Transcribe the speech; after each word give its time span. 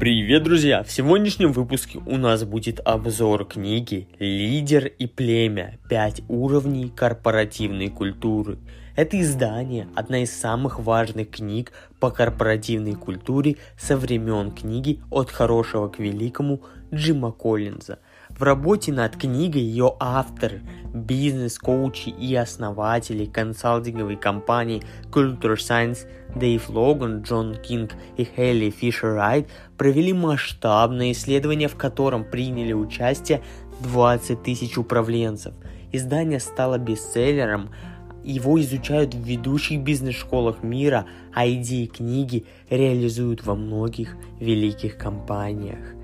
Привет, 0.00 0.44
друзья! 0.44 0.82
В 0.82 0.90
сегодняшнем 0.90 1.52
выпуске 1.52 1.98
у 2.06 2.16
нас 2.16 2.44
будет 2.44 2.80
обзор 2.82 3.44
книги 3.44 4.08
«Лидер 4.18 4.86
и 4.86 5.06
племя. 5.06 5.78
Пять 5.90 6.22
уровней 6.26 6.88
корпоративной 6.88 7.88
культуры». 7.90 8.56
Это 8.96 9.20
издание– 9.20 9.88
одна 9.94 10.22
из 10.22 10.32
самых 10.32 10.78
важных 10.78 11.30
книг 11.30 11.72
по 11.98 12.10
корпоративной 12.10 12.94
культуре 12.94 13.56
со 13.78 13.98
времен 13.98 14.52
книги 14.52 15.00
«От 15.10 15.30
хорошего 15.30 15.88
к 15.88 15.98
великому» 15.98 16.62
Джима 16.94 17.30
Коллинза– 17.30 17.98
в 18.40 18.42
работе 18.42 18.90
над 18.90 19.18
книгой 19.18 19.60
ее 19.60 19.94
автор, 20.00 20.62
бизнес-коучи 20.94 22.08
и 22.08 22.34
основатели 22.34 23.26
консалтинговой 23.26 24.16
компании 24.16 24.82
Culture 25.12 25.56
Science 25.56 26.06
Дэйв 26.34 26.70
Логан, 26.70 27.20
Джон 27.20 27.56
Кинг 27.56 27.90
и 28.16 28.24
Хелли 28.24 28.70
Фишер 28.70 29.12
Райт 29.12 29.50
провели 29.76 30.14
масштабное 30.14 31.12
исследование, 31.12 31.68
в 31.68 31.76
котором 31.76 32.24
приняли 32.24 32.72
участие 32.72 33.42
20 33.80 34.42
тысяч 34.42 34.78
управленцев. 34.78 35.52
Издание 35.92 36.40
стало 36.40 36.78
бестселлером, 36.78 37.68
его 38.24 38.58
изучают 38.58 39.14
в 39.14 39.22
ведущих 39.22 39.82
бизнес-школах 39.82 40.62
мира, 40.62 41.04
а 41.34 41.46
идеи 41.46 41.84
книги 41.84 42.46
реализуют 42.70 43.44
во 43.44 43.54
многих 43.54 44.16
великих 44.38 44.96
компаниях. 44.96 45.99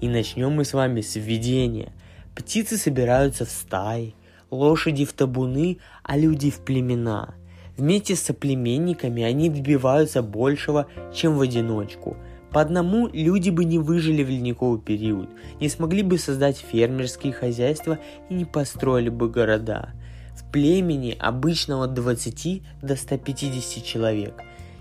И 0.00 0.08
начнем 0.08 0.52
мы 0.52 0.64
с 0.64 0.74
вами 0.74 1.00
с 1.00 1.16
введения. 1.16 1.92
Птицы 2.36 2.76
собираются 2.76 3.44
в 3.44 3.50
стаи, 3.50 4.14
лошади 4.50 5.04
в 5.04 5.12
табуны, 5.12 5.78
а 6.04 6.16
люди 6.16 6.50
в 6.50 6.60
племена. 6.60 7.34
Вместе 7.76 8.14
с 8.14 8.22
соплеменниками 8.22 9.24
они 9.24 9.50
добиваются 9.50 10.22
большего, 10.22 10.86
чем 11.12 11.36
в 11.36 11.40
одиночку. 11.40 12.16
По 12.52 12.60
одному 12.60 13.08
люди 13.08 13.50
бы 13.50 13.64
не 13.64 13.78
выжили 13.78 14.22
в 14.22 14.30
ледниковый 14.30 14.80
период, 14.80 15.28
не 15.60 15.68
смогли 15.68 16.02
бы 16.02 16.16
создать 16.16 16.58
фермерские 16.58 17.32
хозяйства 17.32 17.98
и 18.30 18.34
не 18.34 18.44
построили 18.44 19.08
бы 19.08 19.28
города. 19.28 19.90
В 20.36 20.50
племени 20.50 21.16
обычно 21.18 21.82
от 21.82 21.94
20 21.94 22.62
до 22.82 22.94
150 22.94 23.84
человек. 23.84 24.34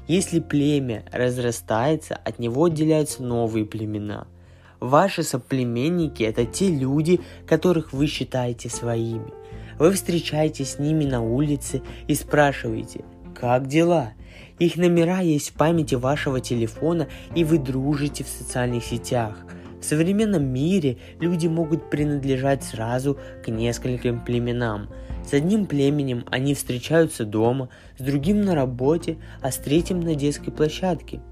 Если 0.07 0.39
племя 0.39 1.03
разрастается, 1.11 2.15
от 2.15 2.37
него 2.37 2.65
отделяются 2.65 3.23
новые 3.23 3.65
племена– 3.65 4.27
Ваши 4.79 5.23
соплеменники– 5.23 6.21
это 6.23 6.45
те 6.45 6.69
люди, 6.69 7.19
которых 7.47 7.93
вы 7.93 8.05
считаете 8.05 8.69
своими. 8.69 9.33
Вы 9.79 9.91
встречаетесь 9.91 10.73
с 10.73 10.79
ними 10.79 11.05
на 11.05 11.21
улице 11.21 11.81
и 12.07 12.13
спрашиваете 12.13 13.03
«Как 13.35 13.67
дела?». 13.67 14.13
Их 14.59 14.75
номера 14.75 15.19
есть 15.19 15.49
в 15.49 15.53
памяти 15.53 15.95
вашего 15.95 16.39
телефона, 16.41 17.07
и 17.35 17.43
вы 17.43 17.57
дружите 17.57 18.23
в 18.23 18.27
социальных 18.27 18.83
сетях. 18.83 19.45
В 19.79 19.85
современном 19.85 20.45
мире 20.45 20.97
люди 21.19 21.47
могут 21.47 21.89
принадлежать 21.89 22.63
сразу 22.63 23.17
к 23.43 23.49
нескольким 23.49 24.23
племенам. 24.23 24.89
С 25.25 25.33
одним 25.33 25.65
племенем 25.65 26.25
они 26.29 26.53
встречаются 26.53 27.25
дома, 27.25 27.69
с 27.97 28.03
другим 28.03 28.41
на 28.41 28.55
работе, 28.55 29.17
а 29.41 29.51
с 29.51 29.57
третьим 29.57 30.01
на 30.01 30.13
детской 30.13 30.51
площадке– 30.51 31.19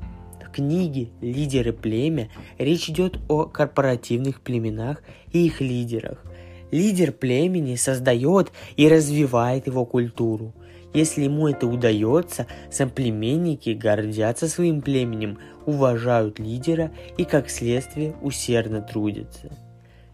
книге 0.55 1.09
«Лидеры 1.19 1.73
племя» 1.73 2.29
речь 2.57 2.89
идет 2.89 3.19
о 3.27 3.43
корпоративных 3.43 4.39
племенах 4.39 5.03
и 5.33 5.45
их 5.45 5.59
лидерах. 5.59 6.23
Лидер 6.71 7.11
племени 7.11 7.75
создает 7.75 8.53
и 8.77 8.87
развивает 8.87 9.67
его 9.67 9.85
культуру. 9.85 10.53
Если 10.93 11.23
ему 11.23 11.49
это 11.49 11.67
удается, 11.67 12.47
соплеменники 12.71 13.71
гордятся 13.71 14.47
своим 14.47 14.81
племенем, 14.81 15.39
уважают 15.65 16.39
лидера 16.39 16.91
и, 17.17 17.25
как 17.25 17.49
следствие, 17.49 18.15
усердно 18.21 18.81
трудятся. 18.81 19.51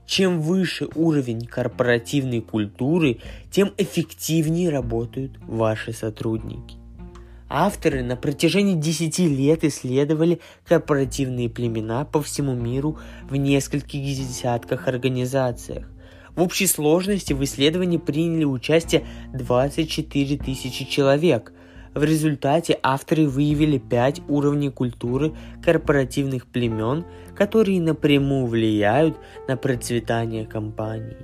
Чем 0.07 0.41
выше 0.41 0.87
уровень 0.95 1.45
корпоративной 1.45 2.41
культуры, 2.41 3.19
тем 3.51 3.73
эффективнее 3.77 4.69
работают 4.71 5.37
ваши 5.43 5.93
сотрудники. 5.93 6.80
Авторы 7.53 8.01
на 8.01 8.15
протяжении 8.15 8.75
10 8.75 9.19
лет 9.19 9.65
исследовали 9.65 10.39
корпоративные 10.65 11.49
племена 11.49 12.05
по 12.05 12.21
всему 12.21 12.53
миру 12.53 12.97
в 13.29 13.35
нескольких 13.35 14.01
десятках 14.01 14.87
организациях. 14.87 15.85
В 16.33 16.41
общей 16.41 16.65
сложности 16.65 17.33
в 17.33 17.43
исследовании 17.43 17.97
приняли 17.97 18.45
участие 18.45 19.05
24 19.33 20.37
тысячи 20.37 20.85
человек. 20.85 21.51
В 21.93 22.05
результате 22.05 22.79
авторы 22.81 23.27
выявили 23.27 23.79
5 23.79 24.21
уровней 24.29 24.69
культуры 24.69 25.33
корпоративных 25.61 26.47
племен, 26.47 27.03
которые 27.35 27.81
напрямую 27.81 28.45
влияют 28.45 29.17
на 29.49 29.57
процветание 29.57 30.45
компании. 30.45 31.17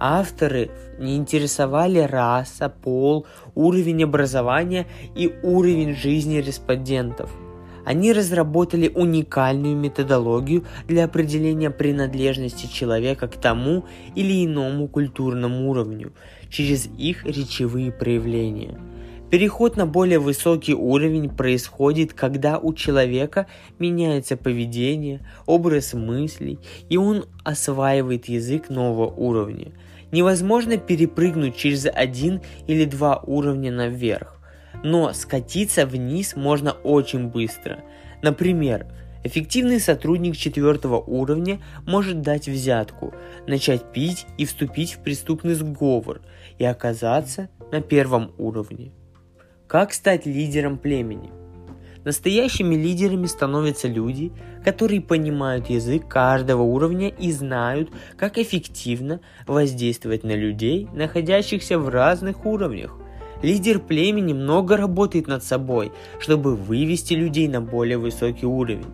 Авторы 0.00 0.70
не 0.98 1.16
интересовали 1.16 1.98
раса, 1.98 2.68
пол, 2.68 3.26
уровень 3.54 4.04
образования 4.04 4.86
и 5.16 5.32
уровень 5.42 5.94
жизни 5.94 6.36
респондентов. 6.36 7.30
Они 7.84 8.12
разработали 8.12 8.88
уникальную 8.88 9.74
методологию 9.74 10.64
для 10.86 11.06
определения 11.06 11.70
принадлежности 11.70 12.66
человека 12.66 13.28
к 13.28 13.36
тому 13.36 13.86
или 14.14 14.44
иному 14.44 14.88
культурному 14.88 15.70
уровню 15.70 16.12
через 16.50 16.86
их 16.98 17.24
речевые 17.24 17.90
проявления. 17.90 18.78
Переход 19.30 19.76
на 19.76 19.86
более 19.86 20.18
высокий 20.18 20.74
уровень 20.74 21.28
происходит, 21.28 22.14
когда 22.14 22.58
у 22.58 22.72
человека 22.72 23.46
меняется 23.78 24.36
поведение, 24.36 25.20
образ 25.46 25.92
мыслей, 25.92 26.58
и 26.88 26.96
он 26.96 27.26
осваивает 27.44 28.26
язык 28.26 28.70
нового 28.70 29.06
уровня– 29.06 29.72
Невозможно 30.10 30.78
перепрыгнуть 30.78 31.56
через 31.56 31.86
один 31.86 32.40
или 32.66 32.84
два 32.84 33.18
уровня 33.18 33.70
наверх, 33.70 34.40
но 34.82 35.12
скатиться 35.12 35.86
вниз 35.86 36.34
можно 36.34 36.72
очень 36.72 37.28
быстро. 37.28 37.80
Например, 38.22 38.86
эффективный 39.22 39.80
сотрудник 39.80 40.36
четвертого 40.36 40.98
уровня 40.98 41.60
может 41.86 42.22
дать 42.22 42.48
взятку, 42.48 43.12
начать 43.46 43.92
пить 43.92 44.26
и 44.38 44.46
вступить 44.46 44.94
в 44.94 45.00
преступный 45.00 45.54
сговор 45.54 46.22
и 46.58 46.64
оказаться 46.64 47.50
на 47.70 47.82
первом 47.82 48.32
уровне. 48.38 48.92
Как 49.68 49.92
стать 49.92 50.24
лидером 50.24 50.78
племени? 50.78 51.30
Настоящими 52.02 52.74
лидерами 52.74 53.26
становятся 53.26 53.86
люди, 53.86 54.32
которые 54.64 55.02
понимают 55.02 55.68
язык 55.68 56.08
каждого 56.08 56.62
уровня 56.62 57.10
и 57.10 57.30
знают, 57.32 57.90
как 58.16 58.38
эффективно 58.38 59.20
воздействовать 59.46 60.24
на 60.24 60.34
людей, 60.34 60.88
находящихся 60.94 61.78
в 61.78 61.90
разных 61.90 62.46
уровнях. 62.46 62.96
Лидер 63.42 63.78
племени 63.78 64.32
много 64.32 64.78
работает 64.78 65.26
над 65.26 65.44
собой, 65.44 65.92
чтобы 66.18 66.56
вывести 66.56 67.12
людей 67.12 67.46
на 67.46 67.60
более 67.60 67.98
высокий 67.98 68.46
уровень. 68.46 68.86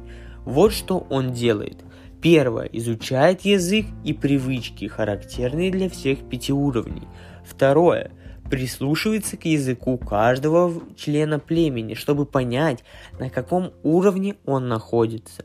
Вот 0.45 0.73
что 0.73 1.07
он 1.09 1.31
делает. 1.33 1.85
Первое. 2.21 2.67
Изучает 2.73 3.43
язык 3.43 3.87
и 4.03 4.13
привычки, 4.13 4.89
характерные 4.89 5.71
для 5.71 5.89
всех 5.89 6.29
пяти 6.29 6.53
уровней. 6.53 7.07
Второе 7.45 8.11
прислушивается 8.51 9.37
к 9.37 9.45
языку 9.45 9.99
каждого 9.99 10.83
члена 10.97 11.39
племени, 11.39 11.95
чтобы 11.95 12.27
понять, 12.27 12.85
на 13.19 13.31
каком 13.31 13.73
уровне 13.83 14.37
он 14.45 14.69
находится. 14.69 15.45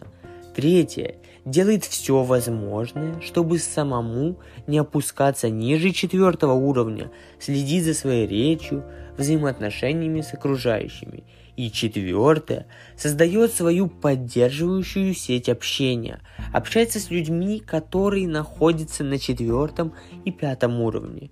Третье. 0.56 1.16
Делает 1.46 1.86
все 1.86 2.24
возможное, 2.24 3.20
чтобы 3.22 3.60
самому 3.60 4.38
не 4.68 4.78
опускаться 4.78 5.50
ниже 5.50 5.92
четвертого 5.92 6.54
уровня, 6.54 7.12
следить 7.40 7.86
за 7.86 7.94
своей 7.94 8.28
речью, 8.28 8.84
взаимоотношениями 9.18 10.22
с 10.22 10.34
окружающими. 10.34 11.24
И 11.56 11.72
четвертое. 11.72 12.68
Создает 12.96 13.54
свою 13.54 13.88
поддерживающую 13.88 15.14
сеть 15.14 15.50
общения. 15.50 16.20
Общается 16.54 17.00
с 17.00 17.10
людьми, 17.10 17.60
которые 17.60 18.28
находятся 18.28 19.04
на 19.04 19.18
четвертом 19.18 19.94
и 20.26 20.32
пятом 20.32 20.80
уровне. 20.82 21.32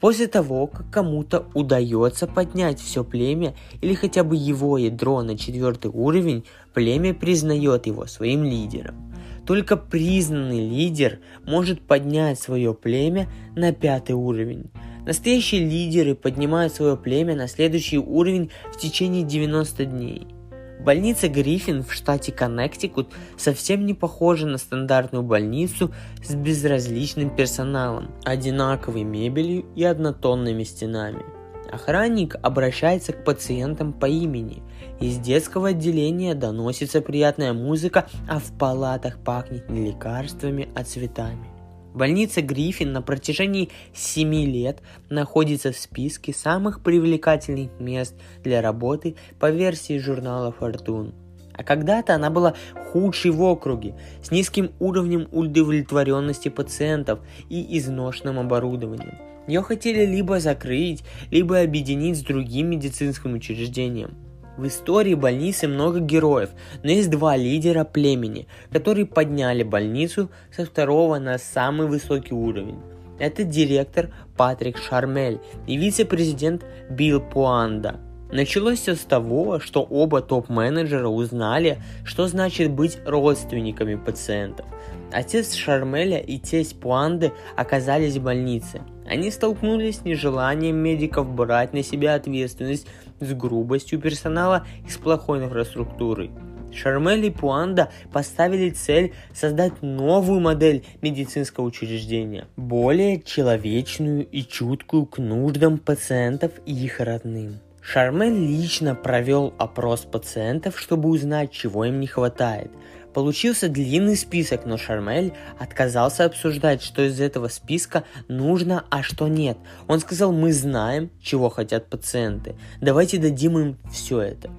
После 0.00 0.28
того, 0.28 0.66
как 0.66 0.90
кому-то 0.90 1.46
удается 1.52 2.26
поднять 2.26 2.80
все 2.80 3.04
племя 3.04 3.54
или 3.82 3.94
хотя 3.94 4.24
бы 4.24 4.34
его 4.34 4.78
ядро 4.78 5.22
на 5.22 5.36
четвертый 5.36 5.90
уровень, 5.90 6.44
племя 6.72 7.12
признает 7.12 7.86
его 7.86 8.06
своим 8.06 8.42
лидером. 8.42 9.12
Только 9.46 9.76
признанный 9.76 10.66
лидер 10.66 11.20
может 11.44 11.82
поднять 11.82 12.40
свое 12.40 12.72
племя 12.72 13.28
на 13.54 13.72
пятый 13.72 14.12
уровень. 14.12 14.70
Настоящие 15.04 15.68
лидеры 15.68 16.14
поднимают 16.14 16.72
свое 16.72 16.96
племя 16.96 17.34
на 17.34 17.48
следующий 17.48 17.98
уровень 17.98 18.50
в 18.72 18.78
течение 18.78 19.22
90 19.22 19.84
дней– 19.84 20.26
Больница 20.84 21.28
Гриффин 21.28 21.82
в 21.82 21.92
штате 21.92 22.32
Коннектикут 22.32 23.12
совсем 23.36 23.84
не 23.84 23.92
похожа 23.92 24.46
на 24.46 24.56
стандартную 24.56 25.22
больницу 25.22 25.92
с 26.24 26.34
безразличным 26.34 27.36
персоналом, 27.36 28.10
одинаковой 28.24 29.04
мебелью 29.04 29.66
и 29.76 29.84
однотонными 29.84 30.64
стенами. 30.64 31.22
Охранник 31.70 32.34
обращается 32.42 33.12
к 33.12 33.24
пациентам 33.24 33.92
по 33.92 34.06
имени. 34.06 34.62
Из 35.00 35.18
детского 35.18 35.68
отделения 35.68 36.34
доносится 36.34 37.02
приятная 37.02 37.52
музыка, 37.52 38.08
а 38.26 38.38
в 38.38 38.50
палатах 38.58 39.18
пахнет 39.18 39.68
не 39.68 39.88
лекарствами, 39.88 40.68
а 40.74 40.82
цветами. 40.82 41.59
Больница 41.94 42.40
Гриффин 42.40 42.92
на 42.92 43.02
протяжении 43.02 43.70
7 43.94 44.32
лет 44.44 44.80
находится 45.08 45.72
в 45.72 45.76
списке 45.76 46.32
самых 46.32 46.82
привлекательных 46.82 47.80
мест 47.80 48.14
для 48.44 48.62
работы 48.62 49.16
по 49.40 49.50
версии 49.50 49.98
журнала 49.98 50.54
Fortune. 50.58 51.12
А 51.52 51.64
когда-то 51.64 52.14
она 52.14 52.30
была 52.30 52.54
худшей 52.92 53.32
в 53.32 53.42
округе, 53.42 53.94
с 54.22 54.30
низким 54.30 54.70
уровнем 54.78 55.28
удовлетворенности 55.32 56.48
пациентов 56.48 57.18
и 57.48 57.76
изношенным 57.76 58.38
оборудованием. 58.38 59.18
Ее 59.48 59.62
хотели 59.62 60.06
либо 60.06 60.38
закрыть, 60.38 61.02
либо 61.30 61.60
объединить 61.60 62.18
с 62.18 62.22
другим 62.22 62.70
медицинским 62.70 63.34
учреждением– 63.34 64.14
в 64.60 64.66
истории 64.66 65.14
больницы 65.14 65.66
много 65.66 66.00
героев, 66.00 66.50
но 66.82 66.90
есть 66.90 67.10
два 67.10 67.36
лидера 67.36 67.84
племени, 67.84 68.46
которые 68.70 69.06
подняли 69.06 69.62
больницу 69.62 70.30
со 70.54 70.66
второго 70.66 71.18
на 71.18 71.38
самый 71.38 71.88
высокий 71.88 72.34
уровень. 72.34 72.78
Это 73.18 73.44
директор 73.44 74.10
Патрик 74.36 74.76
Шармель 74.76 75.40
и 75.66 75.76
вице-президент 75.76 76.64
Билл 76.90 77.20
Пуанда. 77.20 78.00
Началось 78.32 78.78
все 78.78 78.94
с 78.94 79.00
того, 79.00 79.58
что 79.58 79.82
оба 79.82 80.22
топ-менеджера 80.22 81.08
узнали, 81.08 81.82
что 82.04 82.28
значит 82.28 82.70
быть 82.70 82.98
родственниками 83.04 83.96
пациентов. 83.96 84.66
Отец 85.12 85.54
Шармеля 85.54 86.18
и 86.18 86.38
тесть 86.38 86.78
Пуанды 86.78 87.32
оказались 87.56 88.16
в 88.16 88.22
больнице. 88.22 88.82
Они 89.04 89.32
столкнулись 89.32 89.98
с 89.98 90.04
нежеланием 90.04 90.76
медиков 90.76 91.28
брать 91.28 91.72
на 91.72 91.82
себя 91.82 92.14
ответственность 92.14 92.86
с 93.18 93.32
грубостью 93.32 93.98
персонала 93.98 94.64
и 94.86 94.90
с 94.90 94.96
плохой 94.96 95.42
инфраструктурой. 95.42 96.30
Шармель 96.72 97.24
и 97.24 97.30
Пуанда 97.30 97.90
поставили 98.12 98.70
цель 98.70 99.12
создать 99.34 99.82
новую 99.82 100.38
модель 100.38 100.84
медицинского 101.02 101.64
учреждения, 101.64 102.46
более 102.56 103.20
человечную 103.20 104.24
и 104.24 104.42
чуткую 104.42 105.06
к 105.06 105.18
нуждам 105.18 105.78
пациентов 105.78 106.52
и 106.66 106.72
их 106.72 107.00
родным. 107.00 107.58
Шармель 107.82 108.46
лично 108.46 108.94
провел 108.94 109.54
опрос 109.58 110.00
пациентов, 110.00 110.78
чтобы 110.78 111.08
узнать, 111.08 111.50
чего 111.50 111.84
им 111.84 112.00
не 112.00 112.06
хватает. 112.06 112.70
Получился 113.14 113.68
длинный 113.68 114.16
список, 114.16 114.66
но 114.66 114.76
Шармель 114.76 115.32
отказался 115.58 116.26
обсуждать, 116.26 116.82
что 116.82 117.02
из 117.02 117.20
этого 117.20 117.48
списка 117.48 118.04
нужно, 118.28 118.84
а 118.90 119.02
что 119.02 119.26
нет. 119.26 119.58
Он 119.88 119.98
сказал, 119.98 120.30
мы 120.30 120.52
знаем, 120.52 121.10
чего 121.20 121.48
хотят 121.48 121.88
пациенты. 121.88 122.54
Давайте 122.80 123.18
дадим 123.18 123.58
им 123.58 123.78
все 123.90 124.20
это. 124.20 124.50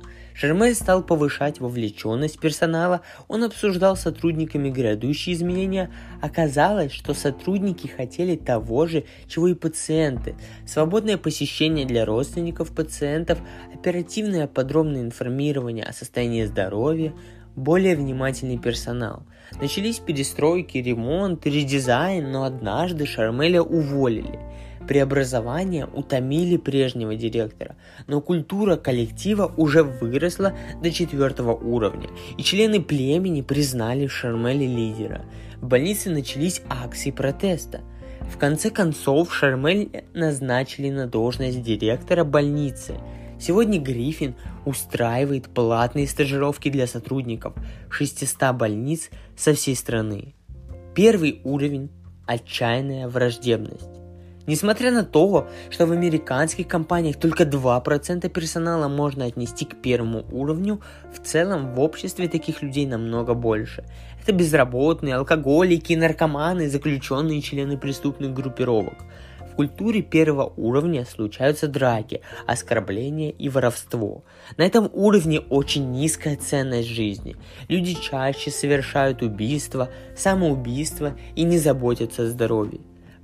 Шармель 0.41 0.73
стал 0.73 1.03
повышать 1.03 1.59
вовлеченность 1.59 2.39
персонала, 2.39 3.01
он 3.27 3.43
обсуждал 3.43 3.95
с 3.95 4.01
сотрудниками 4.01 4.71
грядущие 4.71 5.35
изменения. 5.35 5.91
Оказалось, 6.19 6.91
что 6.91 7.13
сотрудники 7.13 7.85
хотели 7.85 8.35
того 8.35 8.88
же, 8.88 9.03
чего 9.27 9.49
и 9.49 9.53
пациенты. 9.53 10.33
Свободное 10.65 11.17
посещение 11.17 11.85
для 11.85 12.05
родственников 12.05 12.73
пациентов, 12.73 13.38
оперативное 13.71 14.47
подробное 14.47 15.03
информирование 15.03 15.85
о 15.85 15.93
состоянии 15.93 16.45
здоровья, 16.45 17.13
более 17.55 17.95
внимательный 17.95 18.57
персонал. 18.57 19.21
Начались 19.61 19.99
перестройки, 19.99 20.79
ремонт, 20.79 21.45
редизайн, 21.45 22.31
но 22.31 22.45
однажды 22.45 23.05
Шармеля 23.05 23.61
уволили. 23.61 24.39
Преобразования 24.88 25.86
утомили 25.86 26.57
прежнего 26.57 27.16
директора, 27.16 27.75
но 28.07 28.22
культура 28.22 28.75
коллектива 28.75 29.54
уже 29.57 29.83
выросла 29.83 30.54
до 30.81 30.92
четвертого 30.92 31.54
уровня, 31.54 32.10
и 32.38 32.44
члены 32.44 32.81
племени 32.81 33.42
признали 33.42 34.07
Шармеля 34.07 34.68
лидера. 34.68 35.25
В 35.57 35.68
больнице 35.68 36.10
начались 36.10 36.62
акции 36.69 37.12
протеста. 37.12 37.81
В 38.22 38.38
конце 38.38 38.69
концов 38.69 39.33
Шармель 39.33 40.04
назначили 40.13 40.89
на 40.89 41.07
должность 41.07 41.62
директора 41.62 42.24
больницы– 42.24 42.95
Сегодня 43.42 43.80
Гриффин 43.80 44.36
устраивает 44.66 45.50
платные 45.50 46.07
стажировки 46.07 46.69
для 46.69 46.86
сотрудников 46.86 47.56
600 47.89 48.56
больниц 48.56 49.10
со 49.36 49.56
всей 49.56 49.75
страны. 49.75 50.36
Первый 50.94 51.42
уровень– 51.44 51.89
отчаянная 52.28 53.07
враждебность. 53.07 54.00
Несмотря 54.47 54.91
на 54.91 55.03
то, 55.03 55.47
что 55.69 55.85
в 55.85 55.91
американских 55.91 56.67
компаниях 56.67 57.17
только 57.17 57.43
2% 57.43 58.29
персонала 58.29 58.88
можно 58.88 59.25
отнести 59.25 59.65
к 59.65 59.81
первому 59.81 60.25
уровню, 60.31 60.81
в 61.13 61.25
целом 61.25 61.73
в 61.73 61.79
обществе 61.79 62.27
таких 62.27 62.61
людей 62.61 62.85
намного 62.85 63.33
больше. 63.33 63.83
Это 64.21 64.33
безработные, 64.33 65.15
алкоголики, 65.15 65.93
наркоманы, 65.93 66.69
заключенные 66.69 67.41
члены 67.41 67.77
преступных 67.77 68.33
группировок– 68.33 68.95
в 69.51 69.55
культуре 69.55 70.01
первого 70.01 70.53
уровня 70.55 71.05
случаются 71.05 71.67
драки, 71.67 72.21
оскорбления 72.47 73.31
и 73.31 73.49
воровство. 73.49 74.23
На 74.55 74.63
этом 74.63 74.89
уровне 74.94 75.41
очень 75.41 75.91
низкая 75.91 76.37
ценность 76.37 76.87
жизни. 76.87 77.35
Люди 77.67 77.94
чаще 77.94 78.49
совершают 78.49 79.21
убийства, 79.21 79.89
самоубийства 80.15 81.17
и 81.35 81.44
не 81.44 81.57
заботятся 81.57 82.23
о 82.23 82.27
здоровье. 82.27 82.79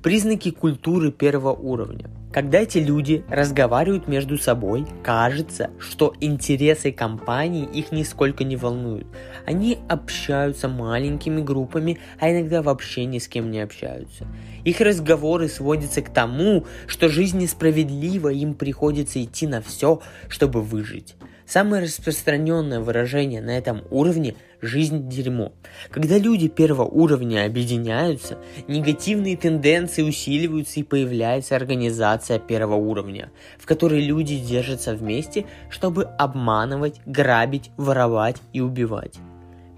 Признаки 0.08 0.52
культуры 0.52 1.12
первого 1.12 1.52
уровня. 1.52 2.10
Когда 2.32 2.60
эти 2.60 2.78
люди 2.78 3.26
разговаривают 3.28 4.08
между 4.08 4.38
собой, 4.38 4.86
кажется, 5.04 5.70
что 5.80 6.14
интересы 6.22 6.94
компании 6.94 7.66
их 7.66 7.92
нисколько 7.92 8.46
не 8.46 8.56
волнуют. 8.56 9.06
Они 9.46 9.80
общаются 9.90 10.70
маленькими 10.70 11.42
группами, 11.42 12.00
а 12.22 12.32
иногда 12.32 12.62
вообще 12.62 13.04
ни 13.04 13.20
с 13.20 13.28
кем 13.28 13.52
не 13.52 13.60
общаются. 13.60 14.26
Их 14.64 14.80
разговоры 14.80 15.50
сводятся 15.50 16.02
к 16.02 16.10
тому, 16.10 16.66
что 16.88 17.10
жизнь 17.10 17.40
несправедлива, 17.40 18.30
им 18.30 18.54
приходится 18.54 19.22
идти 19.22 19.46
на 19.46 19.62
все, 19.62 20.00
чтобы 20.30 20.62
выжить. 20.62 21.18
Самое 21.48 21.84
распространенное 21.84 22.82
выражение 22.82 23.42
на 23.42 23.58
этом 23.58 23.84
уровне– 23.90 24.36
жизнь 24.62 25.08
дерьмо. 25.08 25.54
Когда 25.92 26.18
люди 26.18 26.50
первого 26.50 26.84
уровня 26.84 27.46
объединяются, 27.46 28.38
негативные 28.68 29.38
тенденции 29.38 30.02
усиливаются 30.02 30.82
и 30.82 30.84
появляется 30.84 31.56
организация 31.56 32.38
первого 32.38 32.76
уровня, 32.76 33.32
в 33.58 33.66
которой 33.66 34.02
люди 34.02 34.38
держатся 34.38 34.94
вместе, 34.94 35.46
чтобы 35.70 36.04
обманывать, 36.04 37.00
грабить, 37.06 37.72
воровать 37.78 38.38
и 38.52 38.60
убивать. 38.60 39.16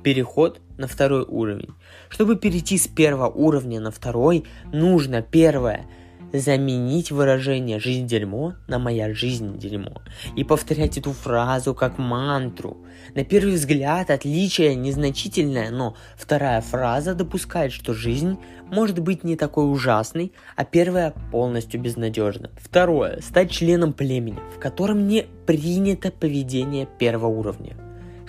Переход 0.03 0.61
на 0.79 0.87
второй 0.87 1.23
уровень. 1.23 1.75
Чтобы 2.07 2.35
перейти 2.35 2.79
с 2.79 2.87
первого 2.87 3.27
уровня 3.27 3.79
на 3.79 3.91
второй, 3.91 4.45
нужно 4.73 5.21
первое– 5.21 5.85
заменить 6.33 7.11
выражение 7.11 7.79
«жизнь 7.79 8.07
дерьмо» 8.07 8.55
на 8.67 8.79
«моя 8.79 9.13
жизнь 9.13 9.57
дерьмо» 9.57 10.01
и 10.35 10.43
повторять 10.43 10.97
эту 10.97 11.11
фразу 11.11 11.73
как 11.73 11.97
мантру. 11.97 12.77
На 13.15 13.23
первый 13.23 13.55
взгляд 13.55 14.09
отличие 14.09 14.75
незначительное, 14.75 15.71
но 15.71 15.95
вторая 16.15 16.61
фраза 16.61 17.15
допускает, 17.15 17.71
что 17.71 17.93
жизнь 17.93 18.37
может 18.69 18.99
быть 18.99 19.23
не 19.23 19.35
такой 19.35 19.71
ужасной, 19.71 20.33
а 20.55 20.65
первая 20.65 21.13
полностью 21.31 21.81
безнадежна. 21.81 22.51
Второе. 22.59 23.19
Стать 23.21 23.51
членом 23.51 23.93
племени, 23.93 24.39
в 24.55 24.59
котором 24.59 25.07
не 25.07 25.25
принято 25.45 26.11
поведение 26.11 26.87
первого 26.99 27.27
уровня. 27.27 27.75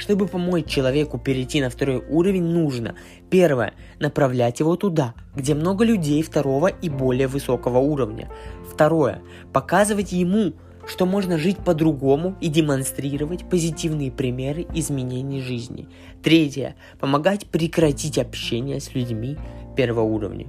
Чтобы 0.00 0.26
помочь 0.28 0.64
человеку 0.66 1.18
перейти 1.18 1.60
на 1.60 1.68
второй 1.68 2.02
уровень, 2.08 2.44
нужно 2.44 2.94
первое 3.30 3.74
направлять 3.98 4.60
его 4.60 4.76
туда, 4.76 5.14
где 5.34 5.54
много 5.54 5.84
людей 5.84 6.22
второго 6.22 6.66
и 6.66 6.88
более 6.88 7.28
высокого 7.28 7.78
уровня. 7.78 8.28
Второе 8.68 9.22
показывать 9.52 10.12
ему, 10.12 10.52
что 10.86 11.06
можно 11.06 11.38
жить 11.38 11.58
по-другому 11.58 12.36
и 12.40 12.48
демонстрировать 12.48 13.48
позитивные 13.48 14.10
примеры 14.10 14.66
изменений 14.74 15.40
жизни. 15.40 15.88
Третье 16.22 16.74
помогать 16.98 17.46
прекратить 17.46 18.18
общение 18.18 18.80
с 18.80 18.94
людьми 18.94 19.38
первого 19.76 20.02
уровня. 20.02 20.46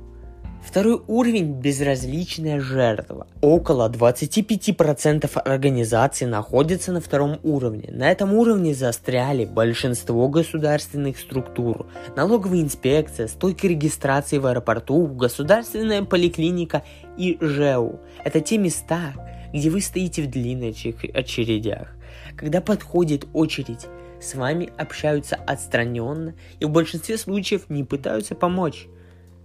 Второй 0.64 1.02
уровень– 1.08 1.54
безразличная 1.62 2.60
жертва. 2.60 3.28
Около 3.42 3.90
25% 3.90 5.38
организаций 5.40 6.28
находятся 6.28 6.92
на 6.92 7.02
втором 7.02 7.40
уровне. 7.44 7.90
На 7.92 8.12
этом 8.12 8.34
уровне 8.34 8.74
застряли 8.74 9.46
большинство 9.46 10.30
государственных 10.30 11.18
структур. 11.18 11.88
Налоговая 12.16 12.62
инспекция, 12.62 13.28
стойка 13.28 13.68
регистрации 13.68 14.38
в 14.38 14.46
аэропорту, 14.46 15.08
государственная 15.08 16.04
поликлиника 16.04 16.84
и 17.18 17.38
ЖЭУ. 17.42 18.00
Это 18.24 18.40
те 18.40 18.58
места, 18.58 19.14
где 19.52 19.70
вы 19.70 19.82
стоите 19.82 20.22
в 20.22 20.30
длинных 20.30 20.76
очередях. 21.14 21.96
Когда 22.38 22.62
подходит 22.62 23.26
очередь, 23.34 23.88
с 24.22 24.36
вами 24.36 24.70
общаются 24.78 25.36
отстраненно 25.36 26.36
и 26.60 26.66
в 26.66 26.70
большинстве 26.70 27.18
случаев 27.18 27.70
не 27.70 27.84
пытаются 27.84 28.36
помочь. 28.36 28.88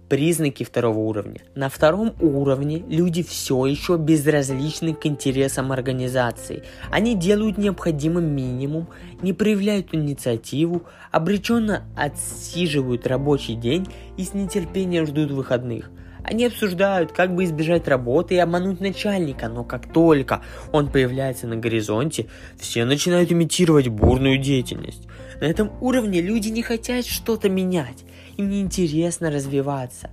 Признаки 0.09 0.63
второго 0.63 0.99
уровня. 0.99 1.41
На 1.53 1.67
втором 1.67 2.13
уровне 2.21 2.81
люди 2.87 3.23
все 3.23 3.65
еще 3.65 3.97
безразличны 3.97 4.93
к 4.93 5.05
интересам 5.05 5.73
организации. 5.73 6.63
Они 6.89 7.13
делают 7.13 7.57
необходимый 7.57 8.23
минимум, 8.23 8.87
не 9.21 9.33
проявляют 9.33 9.93
инициативу, 9.93 10.83
обреченно 11.11 11.83
отсиживают 11.97 13.05
рабочий 13.05 13.55
день 13.55 13.85
и 14.15 14.23
с 14.23 14.33
нетерпением 14.33 15.05
ждут 15.05 15.31
выходных. 15.31 15.91
Они 16.23 16.45
обсуждают, 16.45 17.11
как 17.11 17.35
бы 17.35 17.43
избежать 17.43 17.87
работы 17.87 18.35
и 18.35 18.39
обмануть 18.39 18.79
начальника, 18.79 19.49
но 19.49 19.65
как 19.65 19.91
только 19.91 20.41
он 20.71 20.89
появляется 20.89 21.47
на 21.47 21.57
горизонте, 21.57 22.27
все 22.57 22.85
начинают 22.85 23.31
имитировать 23.31 23.89
бурную 23.89 24.37
деятельность. 24.37 25.07
На 25.41 25.45
этом 25.45 25.71
уровне 25.81 26.21
люди 26.21 26.47
не 26.47 26.63
хотят 26.63 27.05
что-то 27.05 27.49
менять 27.49 28.05
им 28.37 28.49
не 28.49 28.61
интересно 28.61 29.29
развиваться. 29.29 30.09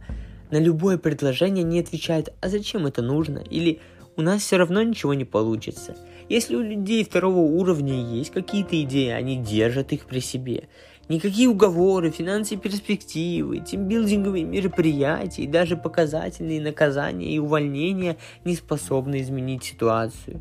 На 0.50 0.59
любое 0.59 0.99
предложение 0.99 1.64
они 1.64 1.81
отвечают 1.81 2.33
«А 2.40 2.49
зачем 2.49 2.87
это 2.87 3.02
нужно?» 3.02 3.38
или 3.38 3.81
«У 4.16 4.23
нас 4.23 4.43
все 4.43 4.57
равно 4.57 4.83
ничего 4.83 5.14
не 5.14 5.25
получится». 5.25 5.97
Если 6.28 6.57
у 6.57 6.62
людей 6.62 7.04
второго 7.04 7.40
уровня 7.40 7.95
есть 7.95 8.31
какие-то 8.31 8.81
идеи, 8.83 9.11
они 9.11 9.37
держат 9.37 9.93
их 9.93 10.07
при 10.07 10.21
себе. 10.21 10.69
Никакие 11.09 11.50
уговоры, 11.50 12.11
финансовые 12.11 12.62
перспективы, 12.62 13.59
тимбилдинговые 13.59 14.45
мероприятия 14.45 15.43
и 15.43 15.47
даже 15.47 15.76
показательные 15.76 16.62
наказания 16.62 17.31
и 17.31 17.38
увольнения 17.38 18.16
не 18.45 18.57
способны 18.57 19.21
изменить 19.21 19.64
ситуацию. 19.64 20.40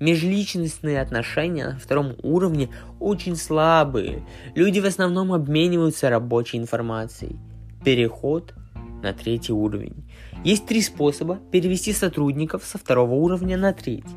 Межличностные 0.00 0.98
отношения 0.98 1.66
на 1.66 1.78
втором 1.78 2.14
уровне 2.22 2.70
очень 3.00 3.36
слабые. 3.36 4.26
Люди 4.54 4.80
в 4.80 4.86
основном 4.86 5.30
обмениваются 5.30 6.08
рабочей 6.08 6.56
информацией. 6.56 7.36
Переход 7.84 8.54
на 9.02 9.12
третий 9.12 9.52
уровень. 9.52 10.10
Есть 10.42 10.64
три 10.64 10.80
способа 10.80 11.38
перевести 11.52 11.92
сотрудников 11.92 12.64
со 12.64 12.78
второго 12.78 13.12
уровня 13.12 13.58
на 13.58 13.74
третий. 13.74 14.16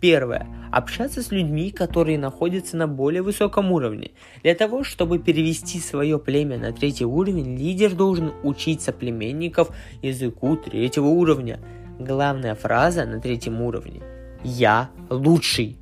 Первое. 0.00 0.46
Общаться 0.70 1.20
с 1.20 1.32
людьми, 1.32 1.72
которые 1.72 2.16
находятся 2.16 2.76
на 2.76 2.86
более 2.86 3.22
высоком 3.22 3.72
уровне. 3.72 4.12
Для 4.44 4.54
того, 4.54 4.84
чтобы 4.84 5.18
перевести 5.18 5.80
свое 5.80 6.20
племя 6.20 6.58
на 6.58 6.72
третий 6.72 7.06
уровень, 7.06 7.56
лидер 7.56 7.96
должен 7.96 8.32
учить 8.44 8.82
соплеменников 8.82 9.74
языку 10.00 10.56
третьего 10.56 11.06
уровня. 11.06 11.58
Главная 11.98 12.54
фраза 12.54 13.04
на 13.04 13.20
третьем 13.20 13.60
уровне– 13.60 14.00
я 14.44 14.90
лучший. 15.10 15.76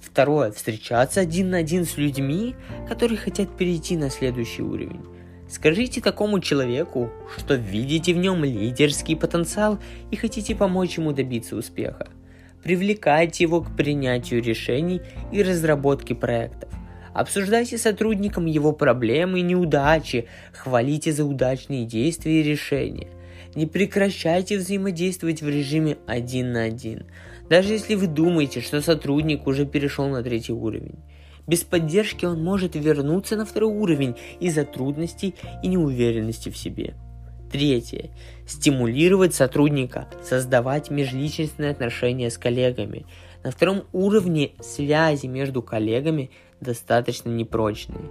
Второе. 0.00 0.50
Встречаться 0.50 1.20
один 1.20 1.50
на 1.50 1.58
один 1.58 1.86
с 1.86 1.96
людьми, 1.96 2.56
которые 2.88 3.16
хотят 3.16 3.56
перейти 3.56 3.96
на 3.96 4.10
следующий 4.10 4.62
уровень. 4.62 5.00
Скажите 5.48 6.00
такому 6.00 6.40
человеку, 6.40 7.10
что 7.36 7.54
видите 7.54 8.12
в 8.14 8.18
нем 8.18 8.44
лидерский 8.44 9.16
потенциал 9.16 9.78
и 10.10 10.16
хотите 10.16 10.54
помочь 10.54 10.98
ему 10.98 11.12
добиться 11.12 11.56
успеха. 11.56 12.08
Привлекайте 12.62 13.44
его 13.44 13.62
к 13.62 13.74
принятию 13.76 14.42
решений 14.42 15.00
и 15.32 15.42
разработке 15.42 16.14
проектов. 16.14 16.68
Обсуждайте 17.12 17.78
с 17.78 17.82
сотрудником 17.82 18.46
его 18.46 18.72
проблемы 18.72 19.40
и 19.40 19.42
неудачи, 19.42 20.28
хвалите 20.52 21.12
за 21.12 21.24
удачные 21.24 21.84
действия 21.84 22.40
и 22.40 22.44
решения. 22.44 23.08
Не 23.56 23.66
прекращайте 23.66 24.58
взаимодействовать 24.58 25.42
в 25.42 25.48
режиме 25.48 25.98
один 26.06 26.52
на 26.52 26.62
один. 26.62 27.06
Даже 27.50 27.72
если 27.72 27.96
вы 27.96 28.06
думаете, 28.06 28.60
что 28.60 28.80
сотрудник 28.80 29.46
уже 29.48 29.66
перешел 29.66 30.08
на 30.08 30.22
третий 30.22 30.52
уровень. 30.52 31.00
Без 31.48 31.64
поддержки 31.64 32.24
он 32.24 32.44
может 32.44 32.76
вернуться 32.76 33.34
на 33.36 33.44
второй 33.44 33.74
уровень 33.74 34.14
из-за 34.38 34.64
трудностей 34.64 35.34
и 35.60 35.66
неуверенности 35.66 36.48
в 36.48 36.56
себе. 36.56 36.94
Третье. 37.50 38.10
Стимулировать 38.46 39.34
сотрудника, 39.34 40.06
создавать 40.22 40.90
межличностные 40.90 41.72
отношения 41.72 42.30
с 42.30 42.38
коллегами. 42.38 43.04
На 43.42 43.50
втором 43.50 43.82
уровне 43.92 44.52
связи 44.60 45.26
между 45.26 45.60
коллегами 45.60 46.30
достаточно 46.60 47.30
непрочные. 47.30 48.04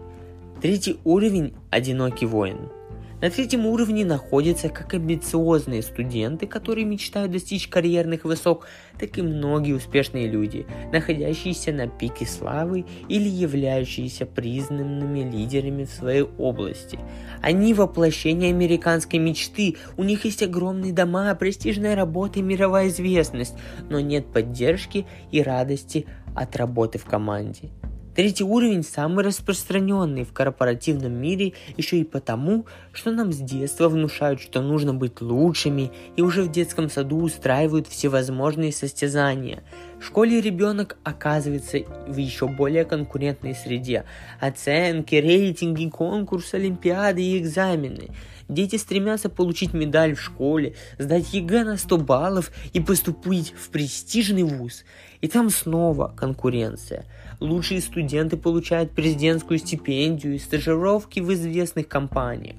Третий 0.62 0.98
уровень– 1.06 1.54
одинокий 1.70 2.26
воин– 2.26 2.58
на 3.22 3.30
третьем 3.30 3.66
уровне 3.66 4.06
находятся 4.06 4.70
как 4.70 4.94
амбициозные 4.94 5.82
студенты, 5.82 6.48
которые 6.48 6.86
мечтают 6.86 7.34
достичь 7.34 7.68
карьерных 7.68 8.24
высот, 8.24 8.64
так 9.00 9.18
и 9.18 9.22
многие 9.22 9.74
успешные 9.74 10.28
люди, 10.28 10.66
находящиеся 10.92 11.72
на 11.72 11.88
пике 11.88 12.26
славы 12.26 12.86
или 13.08 13.28
являющиеся 13.28 14.26
признанными 14.26 15.20
лидерами 15.20 15.86
в 15.86 15.90
своей 15.90 16.24
области. 16.24 17.00
Они 17.42 17.74
воплощение 17.74 18.50
американской 18.50 19.20
мечты, 19.20 19.78
у 19.98 20.04
них 20.04 20.26
есть 20.26 20.44
огромные 20.44 20.94
дома, 20.94 21.34
престижная 21.36 21.96
работа 21.96 22.40
и 22.40 22.44
мировая 22.44 22.90
известность, 22.90 23.56
но 23.90 24.00
нет 24.00 24.28
поддержки 24.28 25.06
и 25.32 25.42
радости 25.42 26.06
от 26.36 26.56
работы 26.56 27.00
в 27.00 27.06
команде. 27.06 27.70
Третий 28.20 28.44
уровень 28.44 28.84
самый 28.84 29.24
распространенный 29.24 30.26
в 30.26 30.34
корпоративном 30.34 31.14
мире 31.14 31.54
еще 31.78 32.00
и 32.00 32.04
потому, 32.04 32.66
что 32.92 33.12
нам 33.12 33.32
с 33.32 33.38
детства 33.38 33.88
внушают, 33.88 34.42
что 34.42 34.62
нужно 34.62 34.94
быть 34.94 35.22
лучшими 35.22 35.94
и 36.18 36.22
уже 36.22 36.44
в 36.44 36.52
детском 36.52 36.90
саду 36.90 37.22
устраивают 37.22 37.88
всевозможные 37.88 38.74
состязания. 38.74 39.64
В 40.02 40.06
школе 40.06 40.42
ребенок 40.42 40.98
оказывается 41.06 41.78
в 42.08 42.18
еще 42.18 42.50
более 42.50 42.84
конкурентной 42.84 43.56
среде. 43.56 44.04
Оценки, 44.42 45.16
рейтинги, 45.16 45.88
конкурсы, 45.88 46.56
олимпиады 46.56 47.22
и 47.22 47.38
экзамены. 47.38 48.10
Дети 48.50 48.76
стремятся 48.76 49.30
получить 49.30 49.74
медаль 49.74 50.16
в 50.16 50.22
школе, 50.22 50.76
сдать 50.98 51.34
ЕГЭ 51.34 51.64
на 51.64 51.78
100 51.78 51.98
баллов 52.00 52.52
и 52.74 52.82
поступить 52.82 53.54
в 53.58 53.70
престижный 53.70 54.44
вуз. 54.44 54.84
И 55.22 55.28
там 55.30 55.50
снова 55.50 56.14
конкуренция– 56.18 57.06
Лучшие 57.40 57.80
студенты 57.80 58.36
получают 58.36 58.92
президентскую 58.92 59.60
стипендию 59.60 60.36
и 60.36 60.40
стажировки 60.40 61.22
в 61.22 61.34
известных 61.34 61.88
компаниях. 61.88 62.58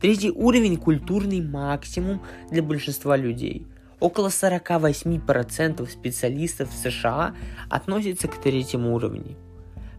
Третий 0.00 0.30
уровень– 0.30 0.76
культурный 0.78 1.40
максимум 1.40 2.20
для 2.50 2.62
большинства 2.62 3.16
людей. 3.16 3.66
Около 4.00 4.28
48% 4.28 5.88
специалистов 5.88 6.70
в 6.70 6.76
США 6.76 7.34
относятся 7.70 8.28
к 8.28 8.38
третьему 8.38 8.94
уровню. 8.94 9.36